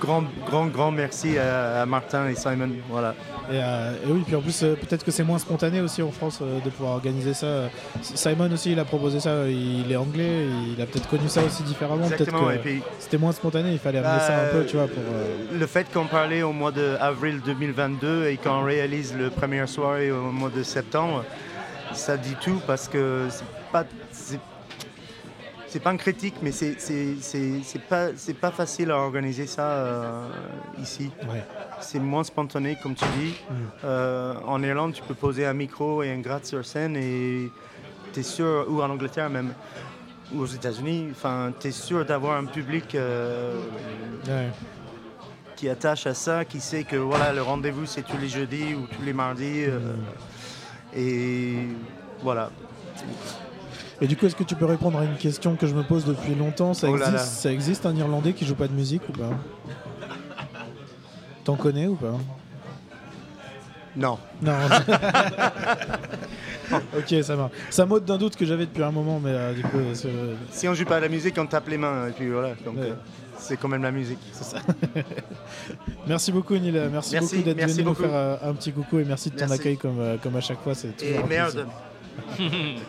[0.03, 2.69] grand, grand, grand merci à, à Martin et Simon.
[2.89, 3.15] Voilà.
[3.49, 6.11] Et, euh, et oui, puis en plus, euh, peut-être que c'est moins spontané aussi en
[6.11, 7.69] France euh, de pouvoir organiser ça.
[8.01, 11.63] Simon aussi, il a proposé ça, il est anglais, il a peut-être connu ça aussi
[11.63, 12.07] différemment.
[12.07, 12.51] Peut-être Exactement.
[12.51, 14.87] Et que puis, c'était moins spontané, il fallait amener ça un peu, euh, tu vois,
[14.87, 15.03] pour.
[15.53, 20.31] le fait qu'on parlait au mois d'avril 2022 et qu'on réalise le première soirée au
[20.31, 21.23] mois de septembre,
[21.93, 23.85] ça dit tout parce que c'est pas.
[25.73, 26.75] C'est- pas une critique, mais c'est
[27.89, 30.27] pas, c'est pas facile à organiser ça euh,
[30.81, 31.11] ici.
[31.29, 31.43] Ouais.
[31.81, 33.33] C'est moins spontané, comme tu dis.
[33.49, 33.53] Mm.
[33.85, 37.51] Euh, en Irlande, tu peux poser un micro et un gratte sur scène et
[38.13, 39.53] tu es sûr, ou en Angleterre même,
[40.33, 41.09] ou aux États-Unis,
[41.59, 43.59] tu es sûr d'avoir un public euh,
[44.27, 44.49] Ouais.
[45.55, 48.85] qui attache à ça, qui sait que voilà, le rendez-vous c'est tous les jeudis ou
[48.87, 49.65] tous les mardis.
[49.65, 49.95] euh,
[50.95, 51.67] et
[52.21, 52.49] voilà.
[54.03, 56.03] Et du coup, est-ce que tu peux répondre à une question que je me pose
[56.03, 56.73] depuis longtemps?
[56.73, 57.19] Ça Oh là existe, là.
[57.23, 59.29] ça existe un Irlandais qui joue pas de musique ou pas?
[61.45, 62.17] T'en connais ou pas?
[63.95, 64.17] Non.
[64.41, 64.51] Non.
[66.97, 67.49] ok, ça va.
[67.69, 70.09] Ça m'ôte d'un doute que j'avais depuis un moment, mais euh, du coup, c'est
[70.51, 72.07] Si on joue pas à la musique, on tape les mains.
[72.07, 72.49] Et puis voilà.
[72.65, 72.89] Donc, Ouais.
[72.91, 72.95] euh,
[73.37, 74.19] c'est quand même la musique.
[74.33, 74.57] c'est ça.
[76.07, 76.71] merci beaucoup, Neil.
[76.91, 78.03] Merci, Merci, beaucoup d'être merci venu nous beaucoup.
[78.03, 79.53] faire euh, un petit coucou et merci de ton Merci.
[79.61, 80.73] accueil comme, euh, comme à chaque fois.
[80.75, 81.65] C'est toujours Et un plaisir.
[82.39, 82.39] merde.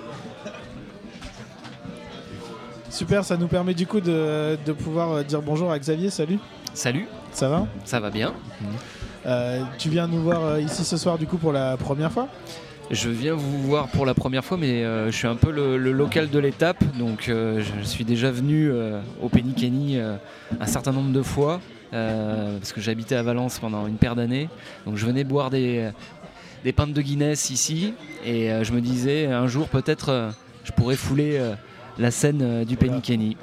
[2.94, 6.10] Super, ça nous permet du coup de, de pouvoir euh, dire bonjour à Xavier.
[6.10, 6.38] Salut,
[6.74, 7.66] Salut, ça va?
[7.84, 8.32] Ça va bien.
[9.26, 12.28] Euh, Tu viens nous voir euh, ici ce soir du coup pour la première fois?
[12.92, 15.76] Je viens vous voir pour la première fois, mais euh, je suis un peu le,
[15.76, 18.70] le local de l'étape, donc je suis déjà venu
[19.20, 23.96] au Penny Kenny un certain nombre de fois, parce que j'habitais à Valence pendant une
[23.96, 24.48] paire d'années,
[24.86, 25.90] donc je venais boire des,
[26.62, 30.30] des pintes de Guinness ici, et je me disais un jour peut-être
[30.62, 31.40] je pourrais fouler
[31.98, 33.00] la scène euh, du Penny.
[33.00, 33.36] Kenny.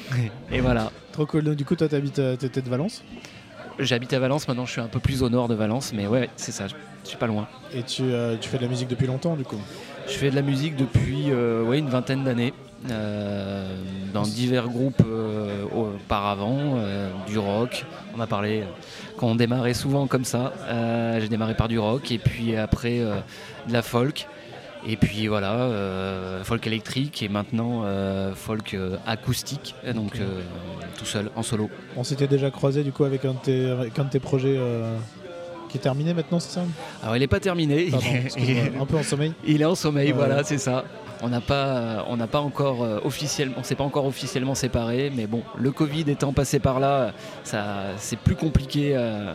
[0.52, 0.90] et voilà.
[1.12, 1.54] Trop cool.
[1.54, 3.02] Du coup, toi, t'habites, euh, t'étais de Valence?
[3.78, 6.30] J'habite à Valence, maintenant je suis un peu plus au nord de Valence, mais ouais,
[6.36, 7.46] c'est ça, je suis pas loin.
[7.74, 9.60] et tu, euh, tu fais de la musique depuis longtemps du coup?
[10.08, 12.54] Je fais de la musique depuis euh, ouais, une vingtaine d'années,
[12.90, 13.68] euh,
[14.14, 15.02] dans divers groupes
[15.74, 16.78] auparavant,
[17.26, 17.84] du rock.
[18.16, 18.62] On a parlé,
[19.18, 20.54] quand on démarrait souvent comme ça,
[21.20, 24.26] j'ai démarré par du rock, et puis après de la folk,
[24.86, 30.18] et puis voilà, euh, folk électrique, et maintenant euh, folk euh, acoustique, donc
[30.96, 31.68] tout seul, en solo.
[31.96, 34.58] On s'était déjà croisé du coup avec un de tes, avec un de tes projets
[35.68, 36.64] qui est terminé maintenant, c'est ça
[37.02, 39.32] Alors il n'est pas terminé, Pardon, excuse-moi, un peu en sommeil.
[39.44, 40.84] Il est en sommeil, voilà, c'est ça.
[41.22, 45.26] On n'a pas, on n'a pas encore officiellement, on s'est pas encore officiellement séparés, mais
[45.26, 49.32] bon, le Covid étant passé par là, ça, c'est plus compliqué euh,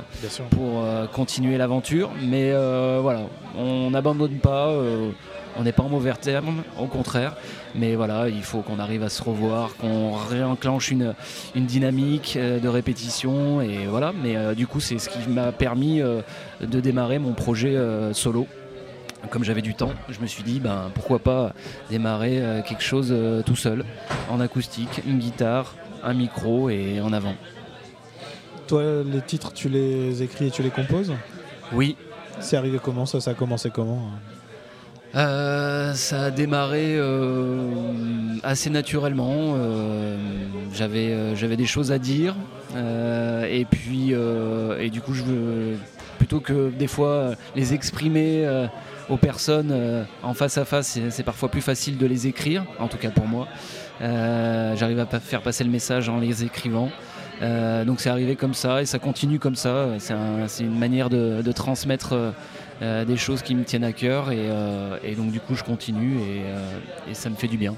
[0.51, 2.11] pour euh, continuer l'aventure.
[2.23, 3.21] Mais euh, voilà,
[3.57, 4.71] on n'abandonne pas,
[5.57, 7.35] on n'est pas en mauvais terme, au contraire.
[7.75, 11.13] Mais voilà, il faut qu'on arrive à se revoir, qu'on réenclenche une,
[11.55, 14.13] une dynamique euh, de répétition, et voilà.
[14.23, 16.21] Mais euh, du coup, c'est ce qui m'a permis euh,
[16.61, 18.47] de démarrer mon projet euh, solo
[19.29, 21.53] comme j'avais du temps, je me suis dit ben, pourquoi pas
[21.91, 23.85] démarrer quelque chose tout seul,
[24.31, 27.35] en acoustique, une guitare, un micro et en avant.
[28.65, 31.13] Toi, les titres, tu les écris et tu les composes?
[31.71, 31.97] Oui,
[32.39, 33.05] C'est arrivé comment?
[33.05, 34.30] Ça Ça a commencé comment hein?
[35.15, 37.57] Euh, ça a démarré euh,
[38.43, 39.55] assez naturellement.
[39.57, 40.17] euh,
[40.73, 42.35] j'avais, j'avais des choses à dire
[42.73, 45.75] et puis et du coup je veux
[46.17, 48.47] plutôt que des fois les exprimer
[49.09, 52.97] aux personnes en face à face, c'est, parfois plus facile de les écrire, en tout
[52.97, 53.47] cas pour moi.
[53.99, 56.89] J'arrive à faire passer le message en les écrivant.
[57.41, 59.87] Donc c'est arrivé comme ça et ça continue comme ça.
[59.99, 62.15] C'est, un- c'est une manière de transmettre
[62.81, 65.63] euh, des choses qui me tiennent à cœur et, euh, et donc du coup je
[65.63, 67.75] continue et, euh, et ça me fait du bien.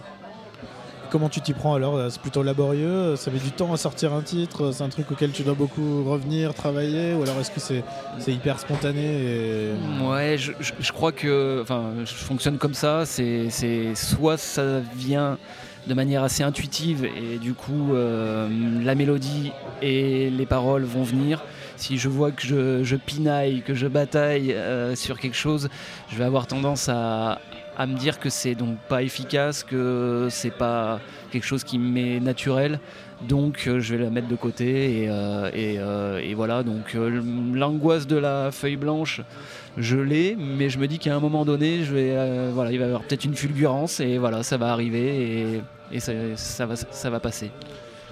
[1.09, 1.99] Comment tu t'y prends alors?
[2.09, 3.15] C'est plutôt laborieux?
[3.17, 4.71] Ça met du temps à sortir un titre?
[4.71, 7.13] C'est un truc auquel tu dois beaucoup revenir, travailler?
[7.13, 9.73] Ou alors est-ce que c'est hyper spontané et...
[10.03, 13.05] Ouais, je, je- je crois que enfin, je fonctionne comme ça.
[13.05, 15.37] C'est, c'est soit ça vient
[15.85, 18.47] de manière assez intuitive et du coup euh,
[18.83, 19.51] la mélodie
[19.83, 21.43] et les paroles vont venir.
[21.83, 25.67] Si je vois que je, pinaille, que je bataille euh, sur quelque chose,
[26.09, 27.39] je vais avoir tendance à,
[27.77, 32.79] me dire que c'est donc pas efficace, que c'est pas quelque chose qui m'est naturel.
[33.27, 36.63] Donc euh, je vais la mettre de côté et, euh, voilà.
[36.63, 36.95] Donc
[37.53, 39.19] l'angoisse de la feuille blanche,
[39.75, 43.25] je l'ai, mais je me dis qu'à un moment donné, il va y avoir peut-être
[43.25, 47.51] une fulgurance et voilà, ça va arriver et, ça va, ça va passer.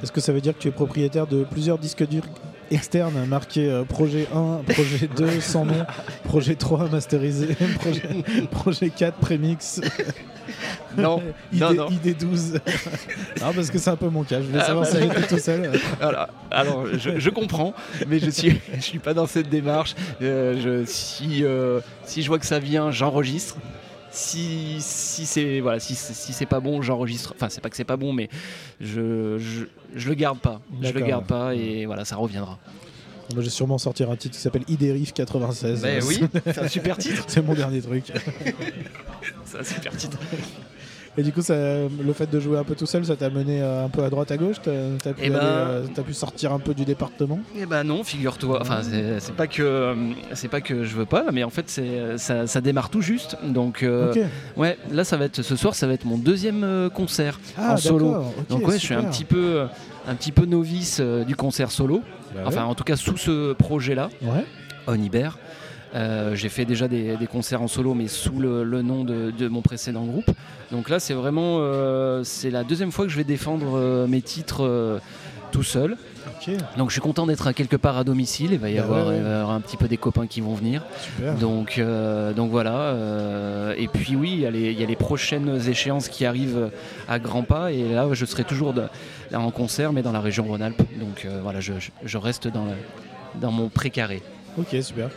[0.04, 2.26] Est-ce que ça veut dire que tu es propriétaire de plusieurs disques durs
[2.72, 5.86] externes marqués euh, projet 1, projet 2 sans nom,
[6.24, 7.48] projet 3 masterisé,
[7.80, 8.02] projet,
[8.52, 9.82] projet 4 prémix,
[10.98, 11.22] Non,
[11.54, 11.90] ID, non, non.
[11.90, 12.54] ID 12
[13.42, 14.42] Non, parce que c'est un peu mon cas.
[14.42, 15.72] Je voulais Ah, savoir bah, si j'étais tout seul.
[16.02, 17.74] Alors, alors, je, je comprends,
[18.08, 19.96] mais je suis, je suis pas dans cette démarche.
[20.22, 23.58] Euh, je, si, euh, si je vois que ça vient, j'enregistre.
[24.12, 27.34] Si, si c'est voilà, si, si c'est pas bon, j'enregistre.
[27.36, 28.30] Enfin, c'est pas que c'est pas bon, mais
[28.82, 30.62] je, je, je le garde pas.
[30.82, 32.60] Je le garde pas et voilà, ça reviendra.
[33.34, 35.82] Moi, je vais sûrement sortir un titre qui s'appelle Idérif 96.
[35.82, 37.24] Ben Euh, oui, c'est un super titre.
[37.28, 38.06] C'est mon dernier truc.
[39.46, 40.18] C'est un super titre.
[41.18, 43.62] Et du coup, ça, le fait de jouer un peu tout seul, ça t'a mené
[43.62, 46.60] euh, un peu à droite à gauche T'as pu, Eh ben- euh, pu sortir un
[46.60, 47.40] peu du département?
[47.58, 48.60] Eh ben non, figure-toi.
[48.62, 48.80] Enfin,
[49.20, 49.94] c'est pas que
[50.34, 51.82] c'est pas que je veux pas, mais en fait,
[52.18, 53.38] ça, ça démarre tout juste.
[53.44, 54.14] Donc, euh,
[54.56, 57.78] ouais, là, ça va être ce soir, ça va être mon deuxième concert Ah, en
[57.78, 58.24] solo.
[58.50, 59.66] Donc ouais, je suis un petit peu
[60.08, 62.02] un petit peu novice du concert solo.
[62.34, 64.46] Bah Enfin, en tout cas, sous ce projet-là, ouais.
[64.88, 65.30] Oniber.
[65.94, 69.32] Euh, j'ai fait déjà des, des concerts en solo, mais sous le, le nom de,
[69.32, 70.32] de mon précédent groupe.
[70.72, 74.22] Donc là, c'est vraiment euh, c'est la deuxième fois que je vais défendre euh, mes
[74.22, 75.00] titres
[75.52, 75.98] tout seul.
[76.78, 78.52] Donc je suis content d'être quelque part à domicile.
[78.54, 79.18] Il va y Bah avoir, ouais, ouais.
[79.18, 80.82] il va y avoir un petit peu des copains qui vont venir.
[81.02, 81.36] super.
[81.36, 82.74] Donc, euh, donc voilà.
[82.74, 86.26] euh, et puis oui, il y, a les, il y a les prochaines échéances qui
[86.26, 86.70] arrivent
[87.10, 87.72] à grands pas.
[87.74, 88.84] Et là, je serai toujours de-
[89.30, 90.82] là, en concert, mais dans la région Rhône-Alpes.
[91.00, 94.22] Donc euh, voilà, je, je- je reste dans, le- dans mon précaré.
[94.58, 95.10] Ok, super.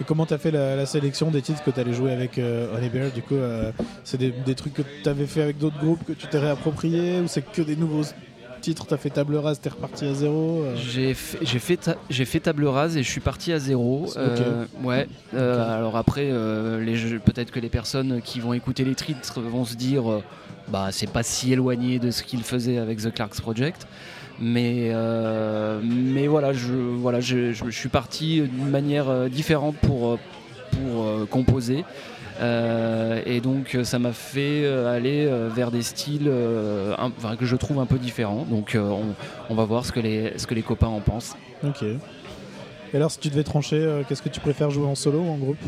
[0.00, 2.88] Et comment t'as fait la, la sélection des titres que t'allais jouer avec euh, Honey
[2.88, 3.10] Bear?
[3.10, 3.72] Du coup, euh,
[4.04, 7.28] c'est des, des trucs que t'avais fait avec d'autres groupes que tu t'es réapproprié ou
[7.28, 8.02] c'est que des nouveaux
[8.60, 8.86] titres?
[8.86, 10.74] T'as fait table rase, t'es reparti à zéro euh?
[10.76, 14.12] J'ai fait, j'ai fait, ta- j'ai fait table rase et je suis parti à zéro.
[14.16, 15.06] Euh, ouais.
[15.32, 16.26] Alors après,
[17.24, 20.04] peut-être que les personnes qui vont écouter les titres vont se dire,
[20.68, 23.86] bah c'est pas si éloigné de ce qu'ils faisaient avec The Clarks Project.
[24.40, 29.76] Mais, euh, mais voilà, je, voilà je, je- je suis parti d'une manière euh, différente
[29.76, 30.18] pour, euh,
[30.72, 31.84] pour composer.
[32.42, 36.30] Euh, et donc ça m'a fait aller vers des styles
[36.98, 38.44] un- enfin, que je trouve un peu différents.
[38.50, 39.04] Donc on,
[39.48, 41.34] on va voir ce que les, ce que les copains en pensent.
[41.64, 41.82] Ok.
[41.82, 45.36] Et alors, si tu devais trancher, qu'est-ce que tu préfères jouer en solo ou en
[45.38, 45.58] groupe?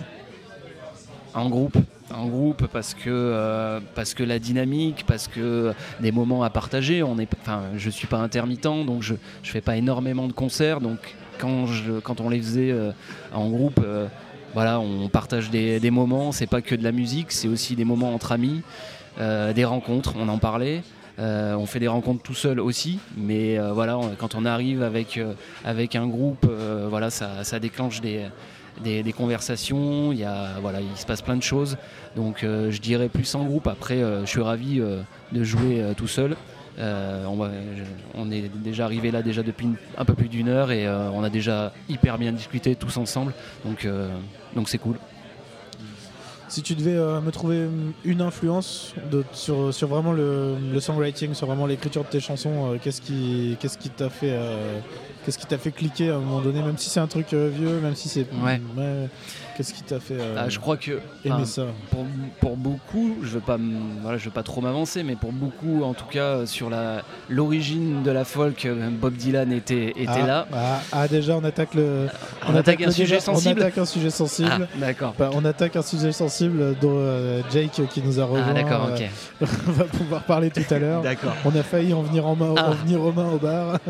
[1.34, 1.76] En groupe,
[2.14, 7.02] en groupe parce que euh, parce que la dynamique, parce que des moments à partager.
[7.02, 10.80] On est, enfin, je suis pas intermittent, donc je je fais pas énormément de concerts.
[10.80, 10.98] Donc
[11.38, 12.90] quand on les faisait euh,
[13.32, 14.06] en groupe, euh,
[14.54, 16.32] voilà, on partage des, des moments.
[16.32, 18.62] C'est pas que de la musique, c'est aussi des moments entre amis,
[19.18, 20.14] des rencontres.
[20.18, 20.82] On en parlait.
[21.18, 25.18] On fait des rencontres tout seul aussi, mais voilà, quand on arrive avec,
[25.96, 26.46] un groupe,
[26.88, 28.26] voilà, ça déclenche des,
[28.82, 31.76] des, conversations, il, y a, voilà, il se passe plein de choses.
[32.16, 33.66] Donc euh, je dirais plus en groupe.
[33.66, 36.36] Après, euh, je suis ravi euh, de jouer tout seul.
[36.78, 41.30] On, est déjà arrivé là déjà depuis un peu plus d'une heure et on a
[41.30, 43.32] déjà hyper bien discuté tous ensemble.
[43.64, 43.84] Donc
[44.54, 44.96] donc c'est cool.
[46.48, 47.66] Si tu devais euh, me trouver
[48.04, 52.72] une influence de- sur, sur vraiment le, le songwriting, sur vraiment l'écriture de tes chansons,
[52.72, 54.78] euh, qu'est-ce qui qu'est-ce qui t'a fait euh,
[55.24, 57.50] qu'est-ce qui t'a fait cliquer à un moment donné, même si c'est un truc euh,
[57.54, 58.60] vieux, même si c'est Ouais.
[59.58, 62.06] Qu'est-ce qui t'a fait euh, Ah, je crois que aimer ça pour,
[62.40, 63.58] pour beaucoup, je veux pas,
[64.02, 67.02] voilà, je veux pas trop m'avancer, mais pour beaucoup, en tout cas, euh, sur la
[67.28, 70.48] l'origine de la folk, euh, Bob Dylan était, était ah, là.
[70.52, 72.06] ah, ah, déjà on attaque le
[72.48, 73.58] On, attaque un sujet débat, sensible.
[73.58, 74.68] On attaque un sujet sensible.
[74.72, 75.14] Ah, d'accord.
[75.18, 78.90] Bah, on attaque un sujet sensible dont euh, Jake qui nous a rejoint Ah, d'accord,
[78.90, 79.48] euh, ok.
[79.66, 81.02] va pouvoir parler tout à l'heure.
[81.02, 81.34] D'accord.
[81.44, 82.70] On a failli en venir, en main, Ah.
[82.70, 83.80] en venir aux mains au bar.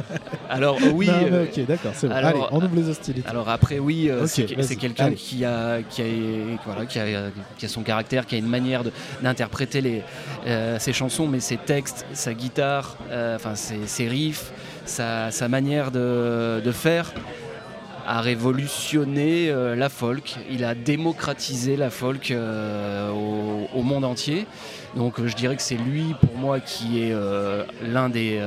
[0.49, 1.07] Alors euh, oui.
[1.07, 2.15] Non, mais euh, ok, d'accord, c'est bon.
[2.15, 3.29] alors, Allez, on ouvre les hostilités.
[3.29, 5.58] Alors après oui, euh, c'est quelqu'un qui a,
[5.89, 8.83] qui, a, son caractère, qui a une manière
[9.23, 10.03] d'interpréter
[10.47, 14.53] euh, ses chansons, mais ses textes, sa guitare, euh, ses, riffs,
[14.85, 17.13] sa, manière de, faire
[18.07, 20.37] a révolutionné euh, la folk.
[20.51, 24.47] Il a démocratisé la folk au, monde entier.
[24.97, 27.15] Donc je dirais que c'est lui pour moi qui est
[27.83, 28.41] l'un des,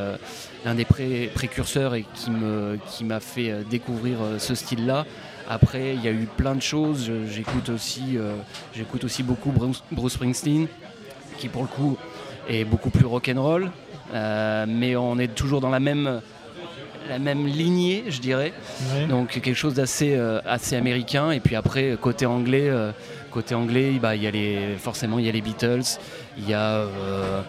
[1.34, 5.06] précurseurs et qui m'a fait découvrir ce style-là.
[5.53, 7.11] Après, il y a eu plein de choses.
[7.29, 8.35] J'écoute aussi, euh,
[8.73, 10.67] j'écoute aussi beaucoup Bruce, Bruce Springsteen,
[11.39, 11.97] qui pour le coup
[12.47, 13.69] est beaucoup plus rock'n'roll,
[14.13, 16.21] euh, mais on est toujours dans la même
[17.09, 18.53] la même lignée, je dirais.
[19.09, 21.31] Donc quelque chose d'assez euh, assez américain.
[21.31, 22.93] Et puis après côté anglais, euh,
[23.29, 25.99] côté anglais, bah, y a les forcément il y a les Beatles,
[26.37, 27.41] il y a euh,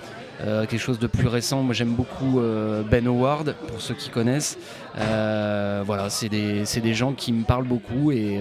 [0.45, 1.63] euh, quelque chose de plus récent.
[1.63, 4.59] Moi j'aime beaucoup euh, Ben Howard pour ceux qui connaissent.
[4.99, 8.39] Euh, voilà, c'est des des gens qui me parlent beaucoup et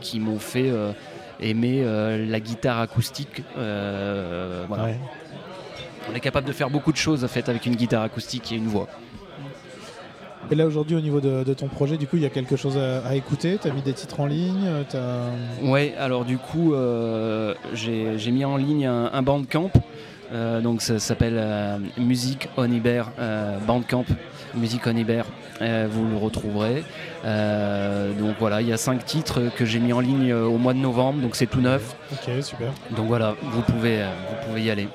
[0.00, 0.70] qui m'ont fait
[1.40, 1.82] aimer
[2.28, 3.42] la guitare acoustique.
[3.56, 4.84] Voilà.
[4.84, 4.98] Ouais.
[6.10, 8.56] On est capable de faire beaucoup de choses en fait avec une guitare acoustique et
[8.56, 8.88] une voix.
[10.50, 12.56] Et là aujourd'hui au niveau de, de ton projet, du coup il y a quelque
[12.56, 13.58] chose à, à écouter?
[13.60, 15.26] T'as mis des titres en ligne t'as-
[15.62, 16.74] Ouais, alors du coup,
[17.74, 19.70] j'ai j'ai mis en ligne un, un bandcamp.
[20.32, 24.04] Euh, donc ça s'appelle euh, Musique Oniber euh, Bandcamp.
[24.54, 25.22] Musique Oniber,
[25.62, 26.82] euh, vous le retrouverez.
[27.24, 30.58] Euh, donc voilà, il y a cinq titres que j'ai mis en ligne euh, au
[30.58, 31.94] mois de novembre, donc c'est tout neuf.
[32.12, 32.72] Ok, super.
[32.96, 34.88] Donc voilà, vous pouvez, euh, vous pouvez y aller.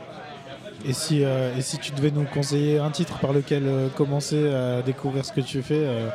[0.86, 4.54] Et si, euh, et si tu devais nous conseiller un titre par lequel euh, commencer
[4.54, 6.10] à découvrir ce que tu fais euh,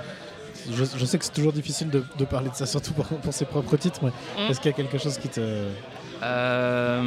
[0.71, 3.33] je, je sais que c'est toujours difficile de, de parler de ça, surtout pour, pour
[3.33, 4.51] ses propres titres, mais Mm.
[4.51, 5.41] est-ce qu'il y a quelque chose qui te,
[6.23, 7.03] Euh,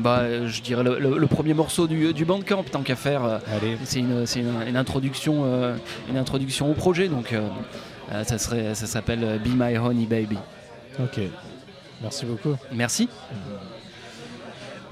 [0.00, 3.24] bah, je dirais le, le- le premier morceau du, du Bandcamp, tant qu'à faire.
[3.24, 3.38] euh.
[3.84, 5.76] C'est une, une- une introduction, euh,
[6.08, 7.32] une introduction au projet, donc
[8.24, 10.38] ça, serait, ça s'appelle Be My Honey Baby.
[11.00, 11.20] Ok.
[12.02, 12.56] Merci beaucoup.
[12.72, 13.08] Merci.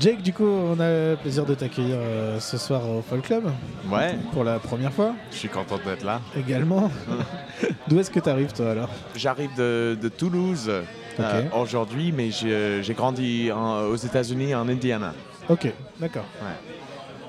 [0.01, 3.45] Jake, du coup, on a le plaisir de t'accueillir euh, ce soir au Folk Club
[3.91, 6.21] Ouais, pour la première fois je suis content d'être là.
[6.37, 6.91] également.
[7.89, 8.89] D'où est-ce que tu arrives, toi, alors?
[9.15, 15.15] J'arrive de, de Toulouse euh, aujourd'hui, mais j'ai grandi en- aux États-Unis, en Indiana.
[15.49, 16.25] Ok, d'accord.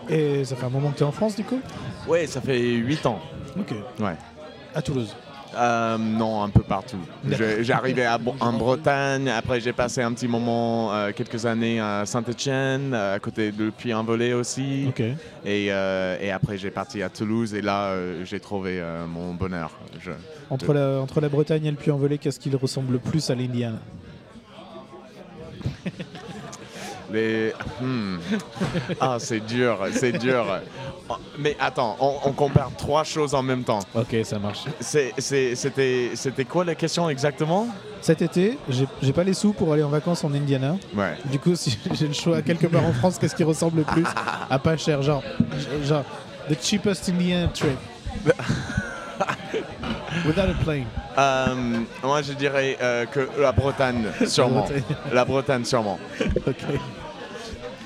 [0.10, 1.60] Et ça fait un moment que tu es en France, du coup?
[2.08, 3.19] Ouais, ça fait 8 ans.
[3.60, 3.73] Ok.
[3.99, 4.15] Ouais.
[4.73, 5.15] À Toulouse.
[5.56, 6.98] Euh, non, un peu partout.
[8.18, 13.18] Bo- en Bretagne, après j'ai passé un petit moment, euh, quelques années à Saint-Etienne, à
[13.20, 14.88] côté de Puy-en-Velay aussi.
[15.46, 19.34] Et, euh, et après j'ai parti à Toulouse et là euh, j'ai trouvé euh, mon
[19.34, 19.72] bonheur.
[20.02, 20.12] Je-
[20.50, 23.80] Entre la, entre la Bretagne et le Puy-en-Velay, qu'est-ce qui ressemble le plus à l'Indiana?
[27.12, 27.54] Les...
[27.82, 28.18] hmm.
[29.00, 30.46] Ah, c'est dur, c'est dur.
[31.38, 33.80] Mais attends, on, on compare trois choses en même temps.
[33.94, 34.63] Ok, ça marche.
[34.80, 37.68] C'est- c'est- C'était quoi la question exactement?
[38.02, 40.76] Cet été, j'ai j'ai pas les sous pour aller en vacances en Indiana.
[40.96, 41.15] Ouais.
[41.26, 44.04] Du coup, si j'ai le choix quelque part en France, qu'est-ce qui ressemble le plus?
[44.50, 45.24] À pas cher Genre,
[45.84, 46.04] genre,
[46.50, 47.78] the cheapest Indiana trip.
[50.25, 50.86] Without a plane.
[51.17, 54.65] Euh, moi, je dirais euh, que la Bretagne, sûrement.
[55.12, 55.99] La Bretagne, sûrement.
[56.47, 56.63] Ok.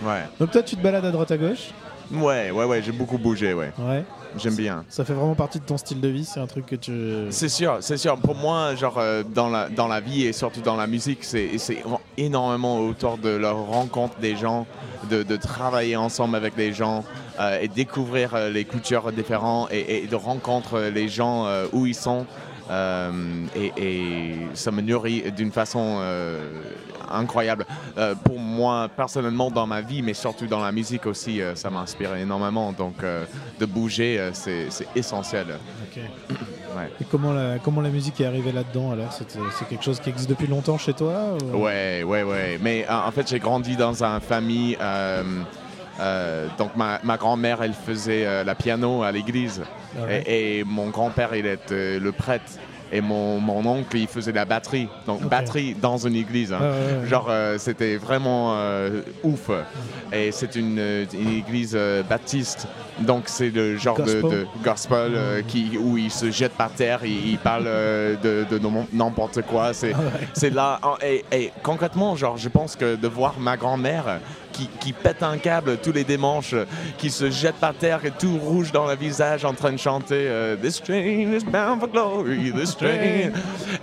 [0.04, 0.24] Ouais.
[0.40, 1.72] Donc toi, tu te balades à droite à gauche?
[2.12, 3.72] Ouais, ouais, ouais, j'ai beaucoup bougé, ouais.
[3.78, 4.04] Ouais.
[4.38, 4.86] J'aime bien.
[4.90, 6.24] Ça fait vraiment partie de ton style de vie.
[6.24, 7.28] C'est un truc que tu.
[7.32, 8.16] C'est sûr, c'est sûr.
[8.18, 11.58] Pour moi, genre, euh, dans, la, dans la vie et surtout dans la musique, c'est
[11.58, 11.84] c'est
[12.18, 14.66] énormément autour de la rencontre des gens,
[15.10, 17.04] de, de travailler ensemble avec les gens
[17.62, 21.96] et découvrir euh, les cultures différentes et, et de rencontrer les gens euh, où ils
[21.96, 22.26] sont.
[22.72, 23.12] Euh,
[23.56, 26.40] et, et ça me nourrit d'une façon euh,
[27.10, 27.66] incroyable.
[27.98, 31.72] Euh, pour moi, personnellement, dans ma vie, mais surtout dans la musique aussi, euh, ça
[31.72, 32.72] m'inspire énormément.
[32.72, 33.26] Donc, euh,
[33.60, 35.48] de bouger, euh, c'est essentiel.
[36.78, 36.88] Ouais.
[37.02, 39.12] Et comment la, comment la musique est arrivée là-dedans alors?
[39.12, 42.60] C'est quelque chose qui existe depuis longtemps chez toi ou- Ouais, ouais, ouais.
[42.62, 44.78] Mais euh, en fait, j'ai grandi dans une famille.
[46.00, 49.64] Euh, euh, donc, ma, ma grand-mère, elle faisait euh, la piano à l'église.
[49.98, 50.24] Ouais.
[50.26, 52.54] Et, et mon grand-père, il était le prêtre.
[52.92, 54.88] Et mon, mon oncle, il faisait la batterie.
[55.06, 56.52] Donc, batterie dans une église.
[56.54, 56.60] hein.
[57.06, 59.50] Genre, euh, c'était vraiment euh, ouf.
[60.12, 61.78] Et c'est une, euh, une église
[62.10, 62.68] baptiste.
[63.00, 64.22] Donc, c'est le genre de, Gospel.
[64.32, 68.60] de gospel euh, qui, où il se jette par terre, il, il parle de, de
[68.92, 69.74] n'importe quoi.
[69.74, 70.00] C'est, Ah
[70.42, 70.50] ouais.
[70.50, 70.80] là.
[71.04, 74.20] Et, et concrètement, genre, je pense que de voir ma grand-mère
[74.52, 76.56] qui, qui pète un câble tous les dimanches,
[76.98, 80.28] qui se jette par terre et tout rouge dans le visage en train de chanter
[80.62, 83.32] This train is bound for glory, this train.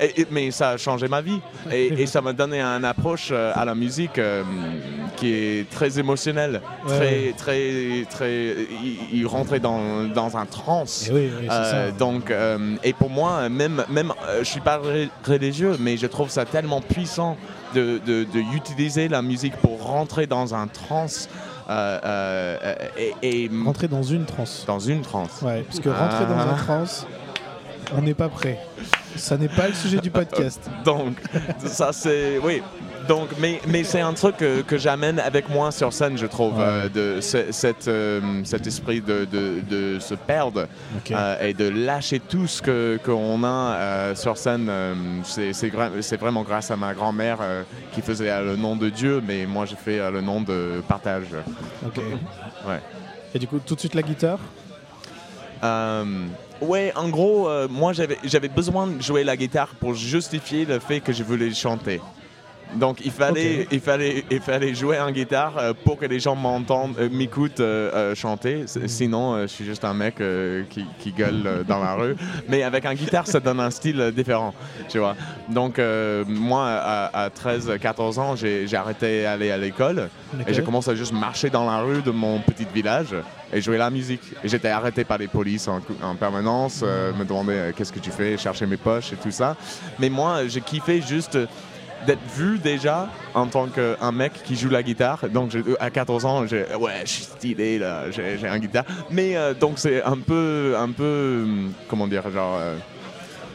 [0.01, 1.41] Et- et- mais ça a changé ma vie.
[1.71, 4.43] Et, et ça m'a donné une approche euh, à la musique euh,
[5.17, 8.55] qui est très émotionnelle, très, très, très.
[9.13, 11.09] Il, rentrait dans, dans un trance.
[11.13, 14.81] Oui, oui, c'est Euh, donc, euh, et pour moi, même, même je suis pas
[15.27, 17.37] religieux, mais je trouve ça tellement puissant
[17.75, 21.29] de, de- de utiliser la musique pour rentrer dans un trance
[21.69, 22.75] euh, euh,
[23.23, 24.65] et, et Rentrer dans une transe.
[24.67, 25.43] dans une transe.
[25.43, 27.07] Ouais, parce que rentrer dans un Ah.
[27.95, 28.59] On n'est pas prêt.
[29.17, 30.69] Ça n'est pas le sujet du podcast.
[30.85, 31.17] Donc,
[31.65, 32.39] ça c'est.
[32.39, 32.63] Oui.
[33.09, 36.59] Donc, mais, mais c'est un truc que, que j'amène avec moi sur scène, je trouve,
[36.59, 36.65] Ouais.
[36.65, 40.67] euh, de ce- cette, euh, cet esprit de, de- de se perdre
[41.13, 44.69] euh, et de lâcher tout ce que qu'on a sur scène.
[45.25, 47.39] c'est vraiment grâce à ma grand-mère
[47.93, 51.29] qui faisait le nom de Dieu, mais moi j'ai fait euh, le nom de partage.
[51.87, 51.99] ok.
[52.67, 52.81] Ouais.
[53.35, 54.41] Et du coup, tout de suite la guitare?
[56.61, 61.01] Ouais, en gros, euh, moi j'avais besoin de jouer la guitare pour justifier le fait
[61.01, 62.01] que je voulais chanter.
[62.75, 63.69] Donc il fallait, Ok.
[63.73, 67.61] il fallait, il fallait jouer en guitare euh, pour que les gens m'entendent, euh, m'écoutent
[67.61, 68.67] euh, chanter.
[68.67, 72.17] C- Sinon, je suis juste un mec euh, qui, qui gueule dans la rue.
[72.49, 74.53] Mais avec un guitare, ça donne un style différent,
[74.89, 75.15] tu vois.
[75.49, 80.09] Donc euh, moi, à, 13-14 ans, j'ai arrêté d'aller à l'école
[80.47, 83.15] et j'ai commencé à juste marcher dans la rue de mon petit village
[83.53, 84.23] et jouer la musique.
[84.43, 88.37] Et j'étais arrêté par les polices en, en permanence, me demandaient qu'est-ce que tu fais,
[88.37, 89.57] chercher mes poches et tout ça.
[89.99, 91.39] Mais moi, j'ai kiffé juste
[92.07, 95.29] d'être vu déjà en tant qu'un mec qui joue la guitare.
[95.29, 98.85] Donc j'ai- à 14 ans, ouais, je suis stylé là, j'ai un guitare.
[99.11, 102.57] Mais euh, donc c'est un peu, un peu, hum, comment dire, genre.
[102.61, 102.77] euh,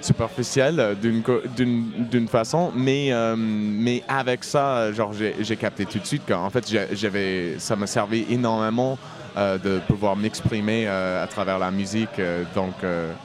[0.03, 6.23] superficielle euh, d'une façon, mais, euh, mais avec ça, genre, j'ai capté tout de suite
[6.27, 8.97] qu'en fait, j'avais, ça m'a servi énormément
[9.37, 12.19] euh, de pouvoir m'exprimer euh, à travers la musique.
[12.19, 12.73] euh, donc,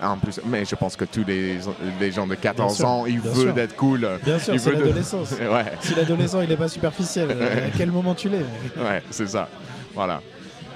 [0.02, 1.58] en plus, mais je pense que tous les,
[2.00, 4.08] les gens de 14 sûr, ans, ils veulent être cool.
[4.24, 5.32] Bien sûr, c'est de- l'adolescence.
[5.40, 8.44] Ouais, Si l'adolescent il est pas superficiel, à quel moment tu l'es
[8.78, 9.48] ouais, c'est ça.
[9.94, 10.20] Voilà.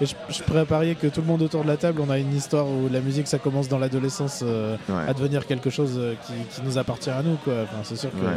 [0.03, 2.17] Et je, je pourrais parier que tout le monde autour de la table, on a
[2.19, 4.77] une histoire où la musique ça commence dans l'adolescence Ouais.
[5.09, 7.37] à devenir quelque chose qui, qui nous appartient à nous.
[7.45, 7.53] Quoi.
[7.65, 8.33] Enfin, c'est sûr que Ouais.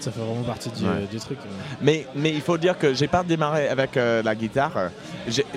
[0.00, 1.06] Ça fait vraiment partie du, Ouais.
[1.10, 1.38] du truc.
[1.80, 4.90] Mais, mais il faut dire que j'ai pas démarré avec euh, la guitare.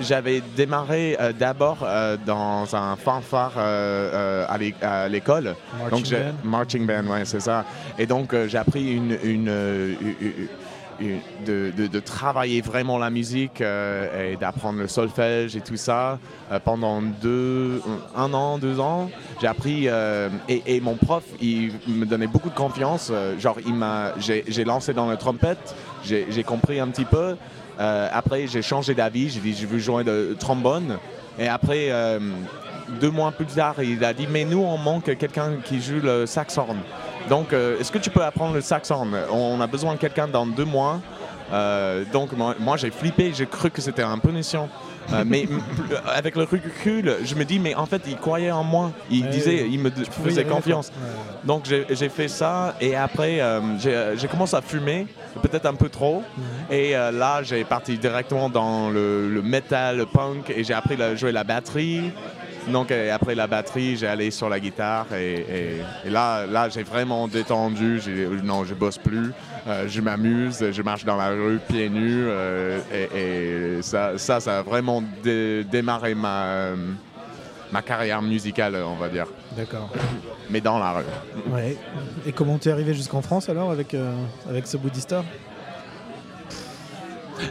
[0.00, 5.54] J'avais démarré euh, d'abord euh, dans un fanfare à l'é- à l'école.
[5.78, 6.48] Marching Donc band.
[6.48, 7.64] marching band, ouais, c'est ça.
[7.98, 10.48] Et donc j'ai appris une, une, une- une- une-
[11.00, 16.18] de, travailler vraiment la musique euh, et d'apprendre le solfège et tout ça
[16.50, 17.82] euh, pendant deux,
[18.16, 19.10] un an, deux ans.
[19.40, 23.12] J'ai appris euh, et, mon prof, il me donnait beaucoup de confiance.
[23.38, 25.74] genre, il m'a, j'ai, lancé dans la trompette,
[26.04, 27.36] j'ai, compris un petit peu.
[27.78, 29.30] Après, j'ai changé d'avis.
[29.30, 30.98] J'ai dit, je veux jouer de trombone.
[31.38, 31.90] Et après,
[33.00, 36.26] deux mois plus tard, il a dit, mais nous, on manque quelqu'un qui joue le
[36.26, 36.78] saxhorn.
[37.28, 40.46] Donc, euh, est-ce que tu peux apprendre le saxhorn On a besoin de quelqu'un dans
[40.46, 41.00] deux mois.
[41.52, 44.68] Euh, donc, moi, moi, j'ai flippé, j'ai cru que c'était un punition.
[45.12, 48.62] Euh, mais plus- avec le recul, je me dis, mais en fait, il croyait en
[48.62, 48.92] moi.
[49.10, 50.88] Il Ouais, disait, il me faisait confiance.
[50.88, 51.08] Ouais.
[51.44, 55.06] Donc j'ai fait ça et après euh, j'ai commencé à fumer,
[55.40, 56.22] peut-être un peu trop.
[56.68, 61.00] Et euh, là j'ai parti directement dans le, le metal, le punk et j'ai appris
[61.00, 62.10] à jouer la batterie.
[62.72, 66.68] Donc euh, après la batterie j'ai allé sur la guitare et, et- et là, là
[66.68, 68.00] j'ai vraiment détendu.
[68.44, 69.32] Non je bosse plus,
[69.66, 74.40] Euh, je m'amuse, je marche dans la rue pieds nus euh, et, et ça, ça,
[74.40, 76.70] ça a vraiment dé- démarré ma,
[77.70, 79.90] ma carrière musicale on va dire, D'accord.
[80.48, 81.04] mais dans la rue.
[81.52, 81.76] Ouais.
[82.26, 84.12] Et comment t'es arrivé jusqu'en France alors avec, euh,
[84.48, 85.22] avec ce bouddhista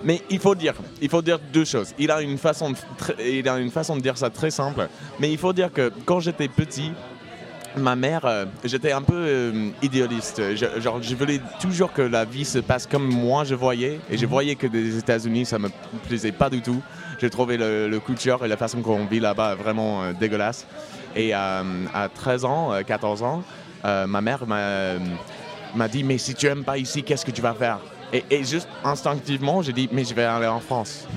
[0.04, 1.94] Mais il faut dire, il faut dire deux choses.
[1.98, 2.78] Il a une façon, de,
[3.24, 4.88] il a une façon de dire ça très simple.
[5.20, 6.92] Mais il faut dire que quand j'étais petit,
[7.76, 10.42] ma mère, euh, j'étais un peu euh, idéaliste.
[10.56, 14.00] Je, genre, je voulais toujours que la vie se passe comme moi je voyais.
[14.10, 15.70] Et je voyais que des États-Unis, ça me
[16.08, 16.82] plaisait pas du tout.
[17.20, 20.66] J'ai trouvé le, le culture et la façon qu'on vit là-bas vraiment euh, dégueulasse.
[21.16, 21.64] Et à
[22.14, 23.44] 13 ans, euh, 14 ans,
[23.84, 25.00] ma mère m'a
[25.76, 27.80] m'a dit Mais si tu aimes pas ici, qu'est-ce que tu vas faire?
[28.14, 31.06] Et, et juste instinctivement, j'ai dit Mais je vais aller en France.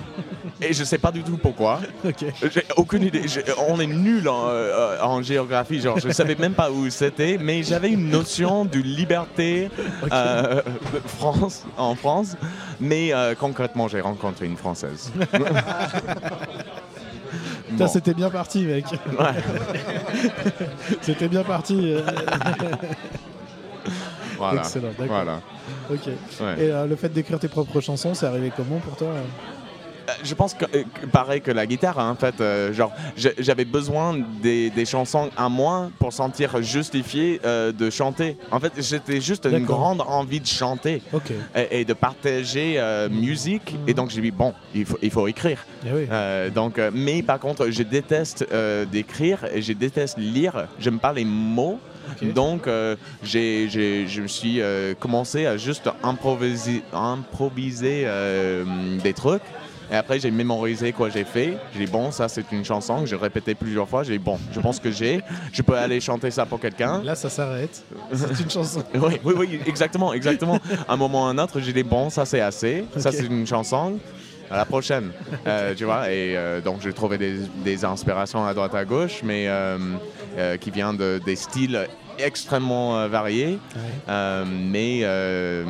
[0.62, 1.80] Et je sais pas du tout pourquoi.
[2.04, 2.22] Ok.
[2.52, 3.26] J'ai aucune idée.
[3.26, 5.80] J'ai- On est nul en, euh, en géographie.
[5.80, 9.70] Genre, je savais même pas où c'était, mais j'avais une notion de liberté
[10.12, 10.60] euh,
[11.06, 12.36] France, en France.
[12.78, 15.10] Mais euh, concrètement, j'ai rencontré une Française.
[17.68, 18.84] Putain, Bon, c'était bien parti, mec.
[18.90, 19.42] ouais,
[21.00, 21.94] c'était bien parti.
[21.94, 22.02] euh,
[24.36, 24.60] voilà.
[24.60, 25.06] Excellent, d'accord.
[25.06, 25.40] Voilà.
[25.90, 26.00] Ok.
[26.06, 26.64] ouais.
[26.64, 29.22] Et euh, le fait d'écrire tes propres chansons, c'est arrivé comment pour toi Euh,
[30.24, 33.64] Je pense que, euh, que pareil que la guitare, hein, en fait, euh, genre, j'avais
[33.64, 38.36] besoin des, des chansons à moi pour sentir justifié euh, de chanter.
[38.50, 41.02] En fait, j'étais juste une grande envie de chanter
[41.54, 43.74] et, et de partager euh, musique.
[43.86, 45.64] Et donc, j'ai dit, bon, il faut, il faut écrire.
[45.86, 46.06] Eh oui.
[46.10, 50.66] Euh, donc, euh, mais par contre, je déteste euh, d'écrire et je déteste lire.
[50.78, 51.78] J'aime pas les mots.
[52.34, 58.64] Donc, euh, j'ai, j'ai- je me suis euh, commencé à juste improviser, improviser euh,
[59.02, 59.42] des trucs.
[59.90, 61.56] Et après, j'ai mémorisé quoi j'ai fait.
[61.72, 64.04] J'ai dit, bon, ça, c'est une chanson que j'ai répété plusieurs fois.
[64.04, 65.20] J'ai dit, bon, je pense que j'ai.
[65.52, 67.02] Je peux aller chanter ça pour quelqu'un.
[67.02, 67.82] Là, ça s'arrête.
[68.12, 68.84] C'est une chanson.
[68.94, 70.58] Oui, oui, oui, exactement, exactement.
[70.86, 72.84] À un moment ou à un autre, j'ai dit, bon, ça, c'est assez.
[72.96, 73.98] Ça, c'est une chanson.
[74.50, 75.12] À la prochaine.
[75.46, 77.34] Euh, tu vois, et euh, donc j'ai trouvé des,
[77.64, 79.76] des inspirations à droite à gauche, mais euh,
[80.60, 81.86] qui viennent de, des styles
[82.18, 83.08] extrêmement euh,
[83.76, 83.80] Ouais.
[84.08, 85.64] euh, mais euh,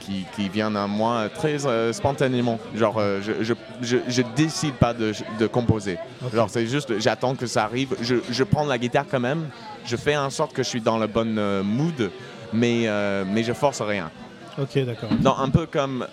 [0.00, 2.58] qui, qui viennent à moi très euh, spontanément.
[2.74, 5.98] Genre, je, je, je, je décide pas de, de composer.
[6.32, 7.94] Genre, c'est juste, j'attends que ça arrive.
[8.00, 9.48] Je, prends la guitare quand même.
[9.84, 12.10] Je fais en sorte que je suis dans le bon mood,
[12.52, 12.88] mais,
[13.26, 14.10] mais je force rien.
[14.58, 15.10] Ok, d'accord.
[15.20, 16.06] Non, un peu comme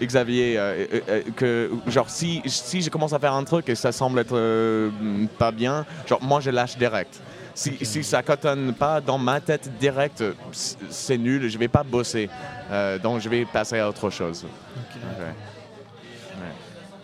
[0.00, 3.74] Xavier, euh, euh, euh, que genre si, si je commence à faire un truc et
[3.74, 4.90] ça semble être euh,
[5.38, 7.20] pas bien, genre moi je lâche direct.
[7.54, 11.84] Si, si ça cotonne pas dans ma tête direct, c- c'est nul, je vais pas
[11.84, 12.28] bosser.
[12.70, 14.44] Euh, donc je vais passer à autre chose.
[15.20, 15.34] Ouais.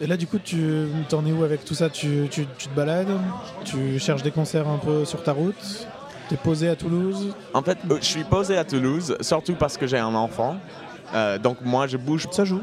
[0.00, 1.88] Et là, du coup, tu t'en es où avec tout ça?
[1.90, 3.16] Tu, tu- tu te balades?
[3.64, 5.86] Tu cherches des concerts un peu sur ta route?
[6.28, 7.34] T'es posé à Toulouse?
[7.54, 10.56] En fait, euh, je suis posé à Toulouse, surtout parce que j'ai un enfant.
[11.14, 12.26] Euh, donc moi je bouge.
[12.30, 12.60] Ça joue.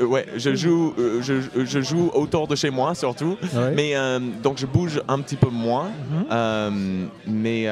[0.00, 1.34] Euh, ouais, je joue, euh, je,
[1.64, 3.36] je joue autour de chez moi surtout.
[3.54, 3.72] Ouais.
[3.74, 5.90] Mais euh, donc je bouge un petit peu moins.
[6.30, 7.08] Mhm.
[7.26, 7.66] Mais,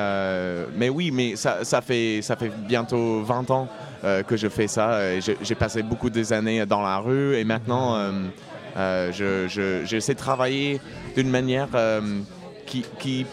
[0.77, 3.69] mais oui, mais ça, ça, fait, ça fait bientôt 20 ans
[4.27, 5.19] que je fais ça.
[5.21, 7.97] Je- J'ai passé beaucoup des années dans la rue et maintenant
[8.77, 10.81] je- je- j'essaie de travailler
[11.17, 11.69] d'une manière
[12.67, 13.27] qui, qui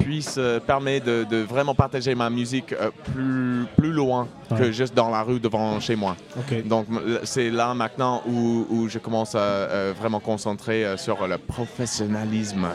[0.00, 4.58] puisse euh, permettre de, de vraiment partager ma musique euh, plus, plus loin Ouais.
[4.58, 6.16] que juste dans la rue devant chez moi.
[6.64, 11.24] Donc m- c'est là maintenant où, où je commence à euh, vraiment concentrer euh, sur
[11.28, 12.66] le professionnalisme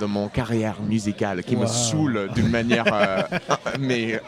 [0.00, 1.62] de mon carrière musicale qui Wow.
[1.62, 3.22] me saoule d'une manière euh,
[3.78, 4.20] mais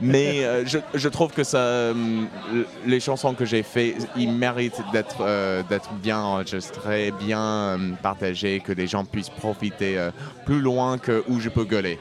[0.00, 1.94] mais euh, je, je trouve que ça euh,
[2.86, 8.72] les chansons que j'ai fait ils méritent d'être euh, d'être bien enregistrées bien partagées que
[8.72, 9.96] les gens puissent profiter
[10.44, 11.98] plus loin que où je peux gueuler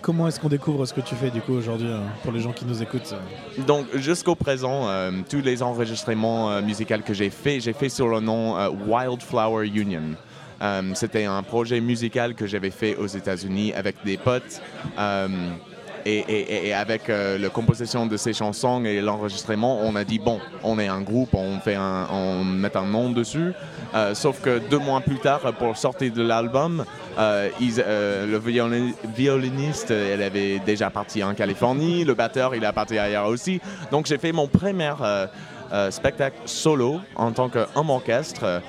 [0.00, 2.52] Comment est-ce qu'on découvre ce que tu fais du coup aujourd'hui euh, pour les gens
[2.52, 3.62] qui nous écoutent euh?
[3.64, 8.20] Donc jusqu'au présent, euh, tous les enregistrements musicaux que j'ai fait, j'ai fait sur le
[8.20, 8.54] nom
[8.86, 10.02] Wildflower Union.
[10.62, 14.60] Euh, C'était un projet musical que j'avais fait aux États-Unis avec des potes.
[14.98, 15.28] euh,
[16.08, 20.78] et, avec euh, la composition de ces chansons et l'enregistrement, on a dit bon, on
[20.78, 23.52] est un groupe, on fait on met un nom dessus.
[24.14, 26.84] Sauf que deux mois plus tard, pour sortir de l'album,
[27.18, 33.26] le violin- violiniste, elle avait déjà parti en Californie, le batteur, il a parti ailleurs
[33.26, 33.60] aussi.
[33.90, 34.92] Donc j'ai fait mon premier
[35.90, 38.62] spectacle solo en tant qu'homme orchestre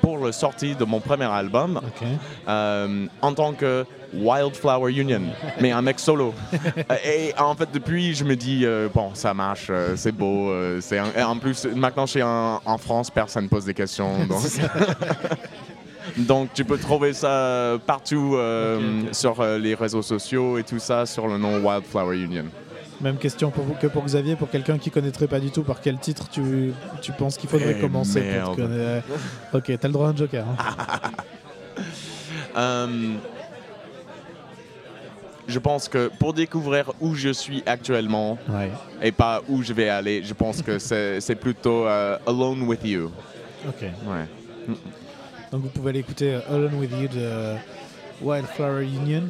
[0.00, 1.80] pour le sortie de mon premier album
[2.48, 5.22] euh, en tant que Wildflower Union,
[5.60, 6.32] mais un mec solo.
[6.54, 10.50] Euh, et en fait, depuis, je me dis, euh, bon, ça marche, euh, c'est beau.
[10.50, 14.24] euh, c'est un- en plus, maintenant, je suis en, France, personne ne pose des questions.
[14.28, 14.42] Donc,
[16.16, 21.06] donc tu peux trouver ça partout euh, sur euh, les réseaux sociaux et tout ça
[21.06, 22.44] sur le nom Wildflower Union.
[23.04, 25.82] Même question pour vous que pour Xavier, pour quelqu'un qui connaîtrait pas du tout, par
[25.82, 28.56] quel titre tu, tu penses qu'il faudrait Eh, commencer pour
[29.52, 30.44] Ok, t'as le droit à un joker.
[30.48, 31.10] hein.
[32.56, 32.86] Euh,
[35.48, 38.70] je pense que pour découvrir où je suis actuellement, Ouais.
[39.02, 40.22] et pas où je vais aller.
[40.22, 43.10] Je pense que c'est c'est plutôt euh, Alone with You.
[43.68, 43.82] Ok.
[43.82, 44.74] Ouais.
[45.50, 47.54] Donc vous pouvez aller écouter euh, Alone with You de
[48.22, 49.24] Wildflower Union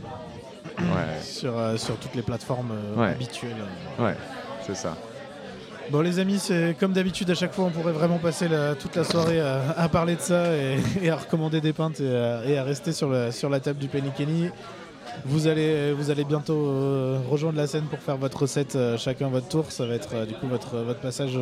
[0.78, 3.56] Ouais, sur, euh, sur toutes les plateformes euh, habituelles.
[3.98, 4.16] ouais,
[4.66, 4.96] c'est ça.
[5.90, 8.96] Bon les amis, c'est comme d'habitude à chaque fois on pourrait vraiment passer la- toute
[8.96, 12.44] la soirée à, à parler de ça et, et à recommander des pintes et à,
[12.46, 14.48] et à rester sur la, sur la table du Penny Kenny.
[15.26, 19.28] Vous allez, vous allez bientôt euh, rejoindre la scène pour faire votre recette euh, chacun
[19.28, 19.66] votre tour.
[19.70, 21.38] Ça va être euh, du coup votre, votre passage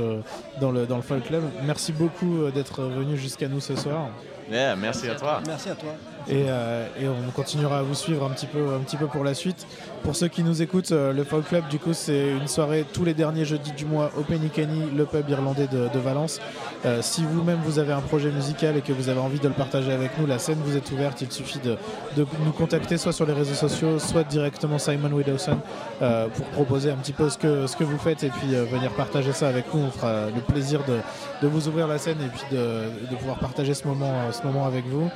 [0.61, 1.45] dans, le, dans le Folk Club.
[1.64, 4.09] Merci beaucoup d'être venu jusqu'à nous ce soir.
[4.51, 5.40] Yeah, merci à toi.
[5.47, 5.90] Merci à toi.
[6.28, 9.24] Et, euh, et on continuera à vous suivre un petit peu, un petit peu pour
[9.24, 9.66] la suite.
[10.05, 13.05] Pour ceux qui nous écoutent, euh, le Folk Club, du coup, c'est une soirée tous
[13.05, 16.40] les derniers jeudis du mois au Penny Kenny, le pub irlandais de, de Valence.
[16.86, 19.55] Euh, si vous-même vous avez un projet musical et que vous avez envie de le
[19.55, 21.20] partager avec nous, la scène vous est ouverte.
[21.22, 21.76] Il suffit de,
[22.16, 25.59] de nous contacter soit sur les réseaux sociaux, soit directement Simon Widowson
[26.03, 28.64] euh, pour proposer un petit peu ce que, ce que vous faites et puis euh,
[28.64, 29.80] venir partager ça avec nous.
[29.80, 30.99] On fera le plaisir de,
[31.43, 34.66] de vous ouvrir la scène et puis de, de pouvoir partager ce moment, ce moment
[34.66, 35.11] avec vous.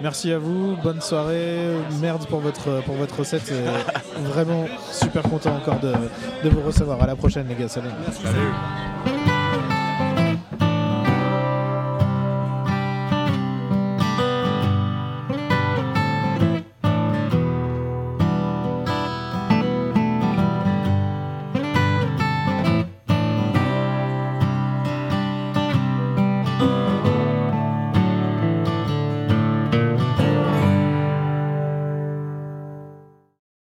[0.00, 1.58] Merci à vous, bonne soirée,
[2.00, 7.02] merde pour votre, pour votre recette, et vraiment super content encore de, vous recevoir.
[7.02, 7.88] À la prochaine les gars, salut.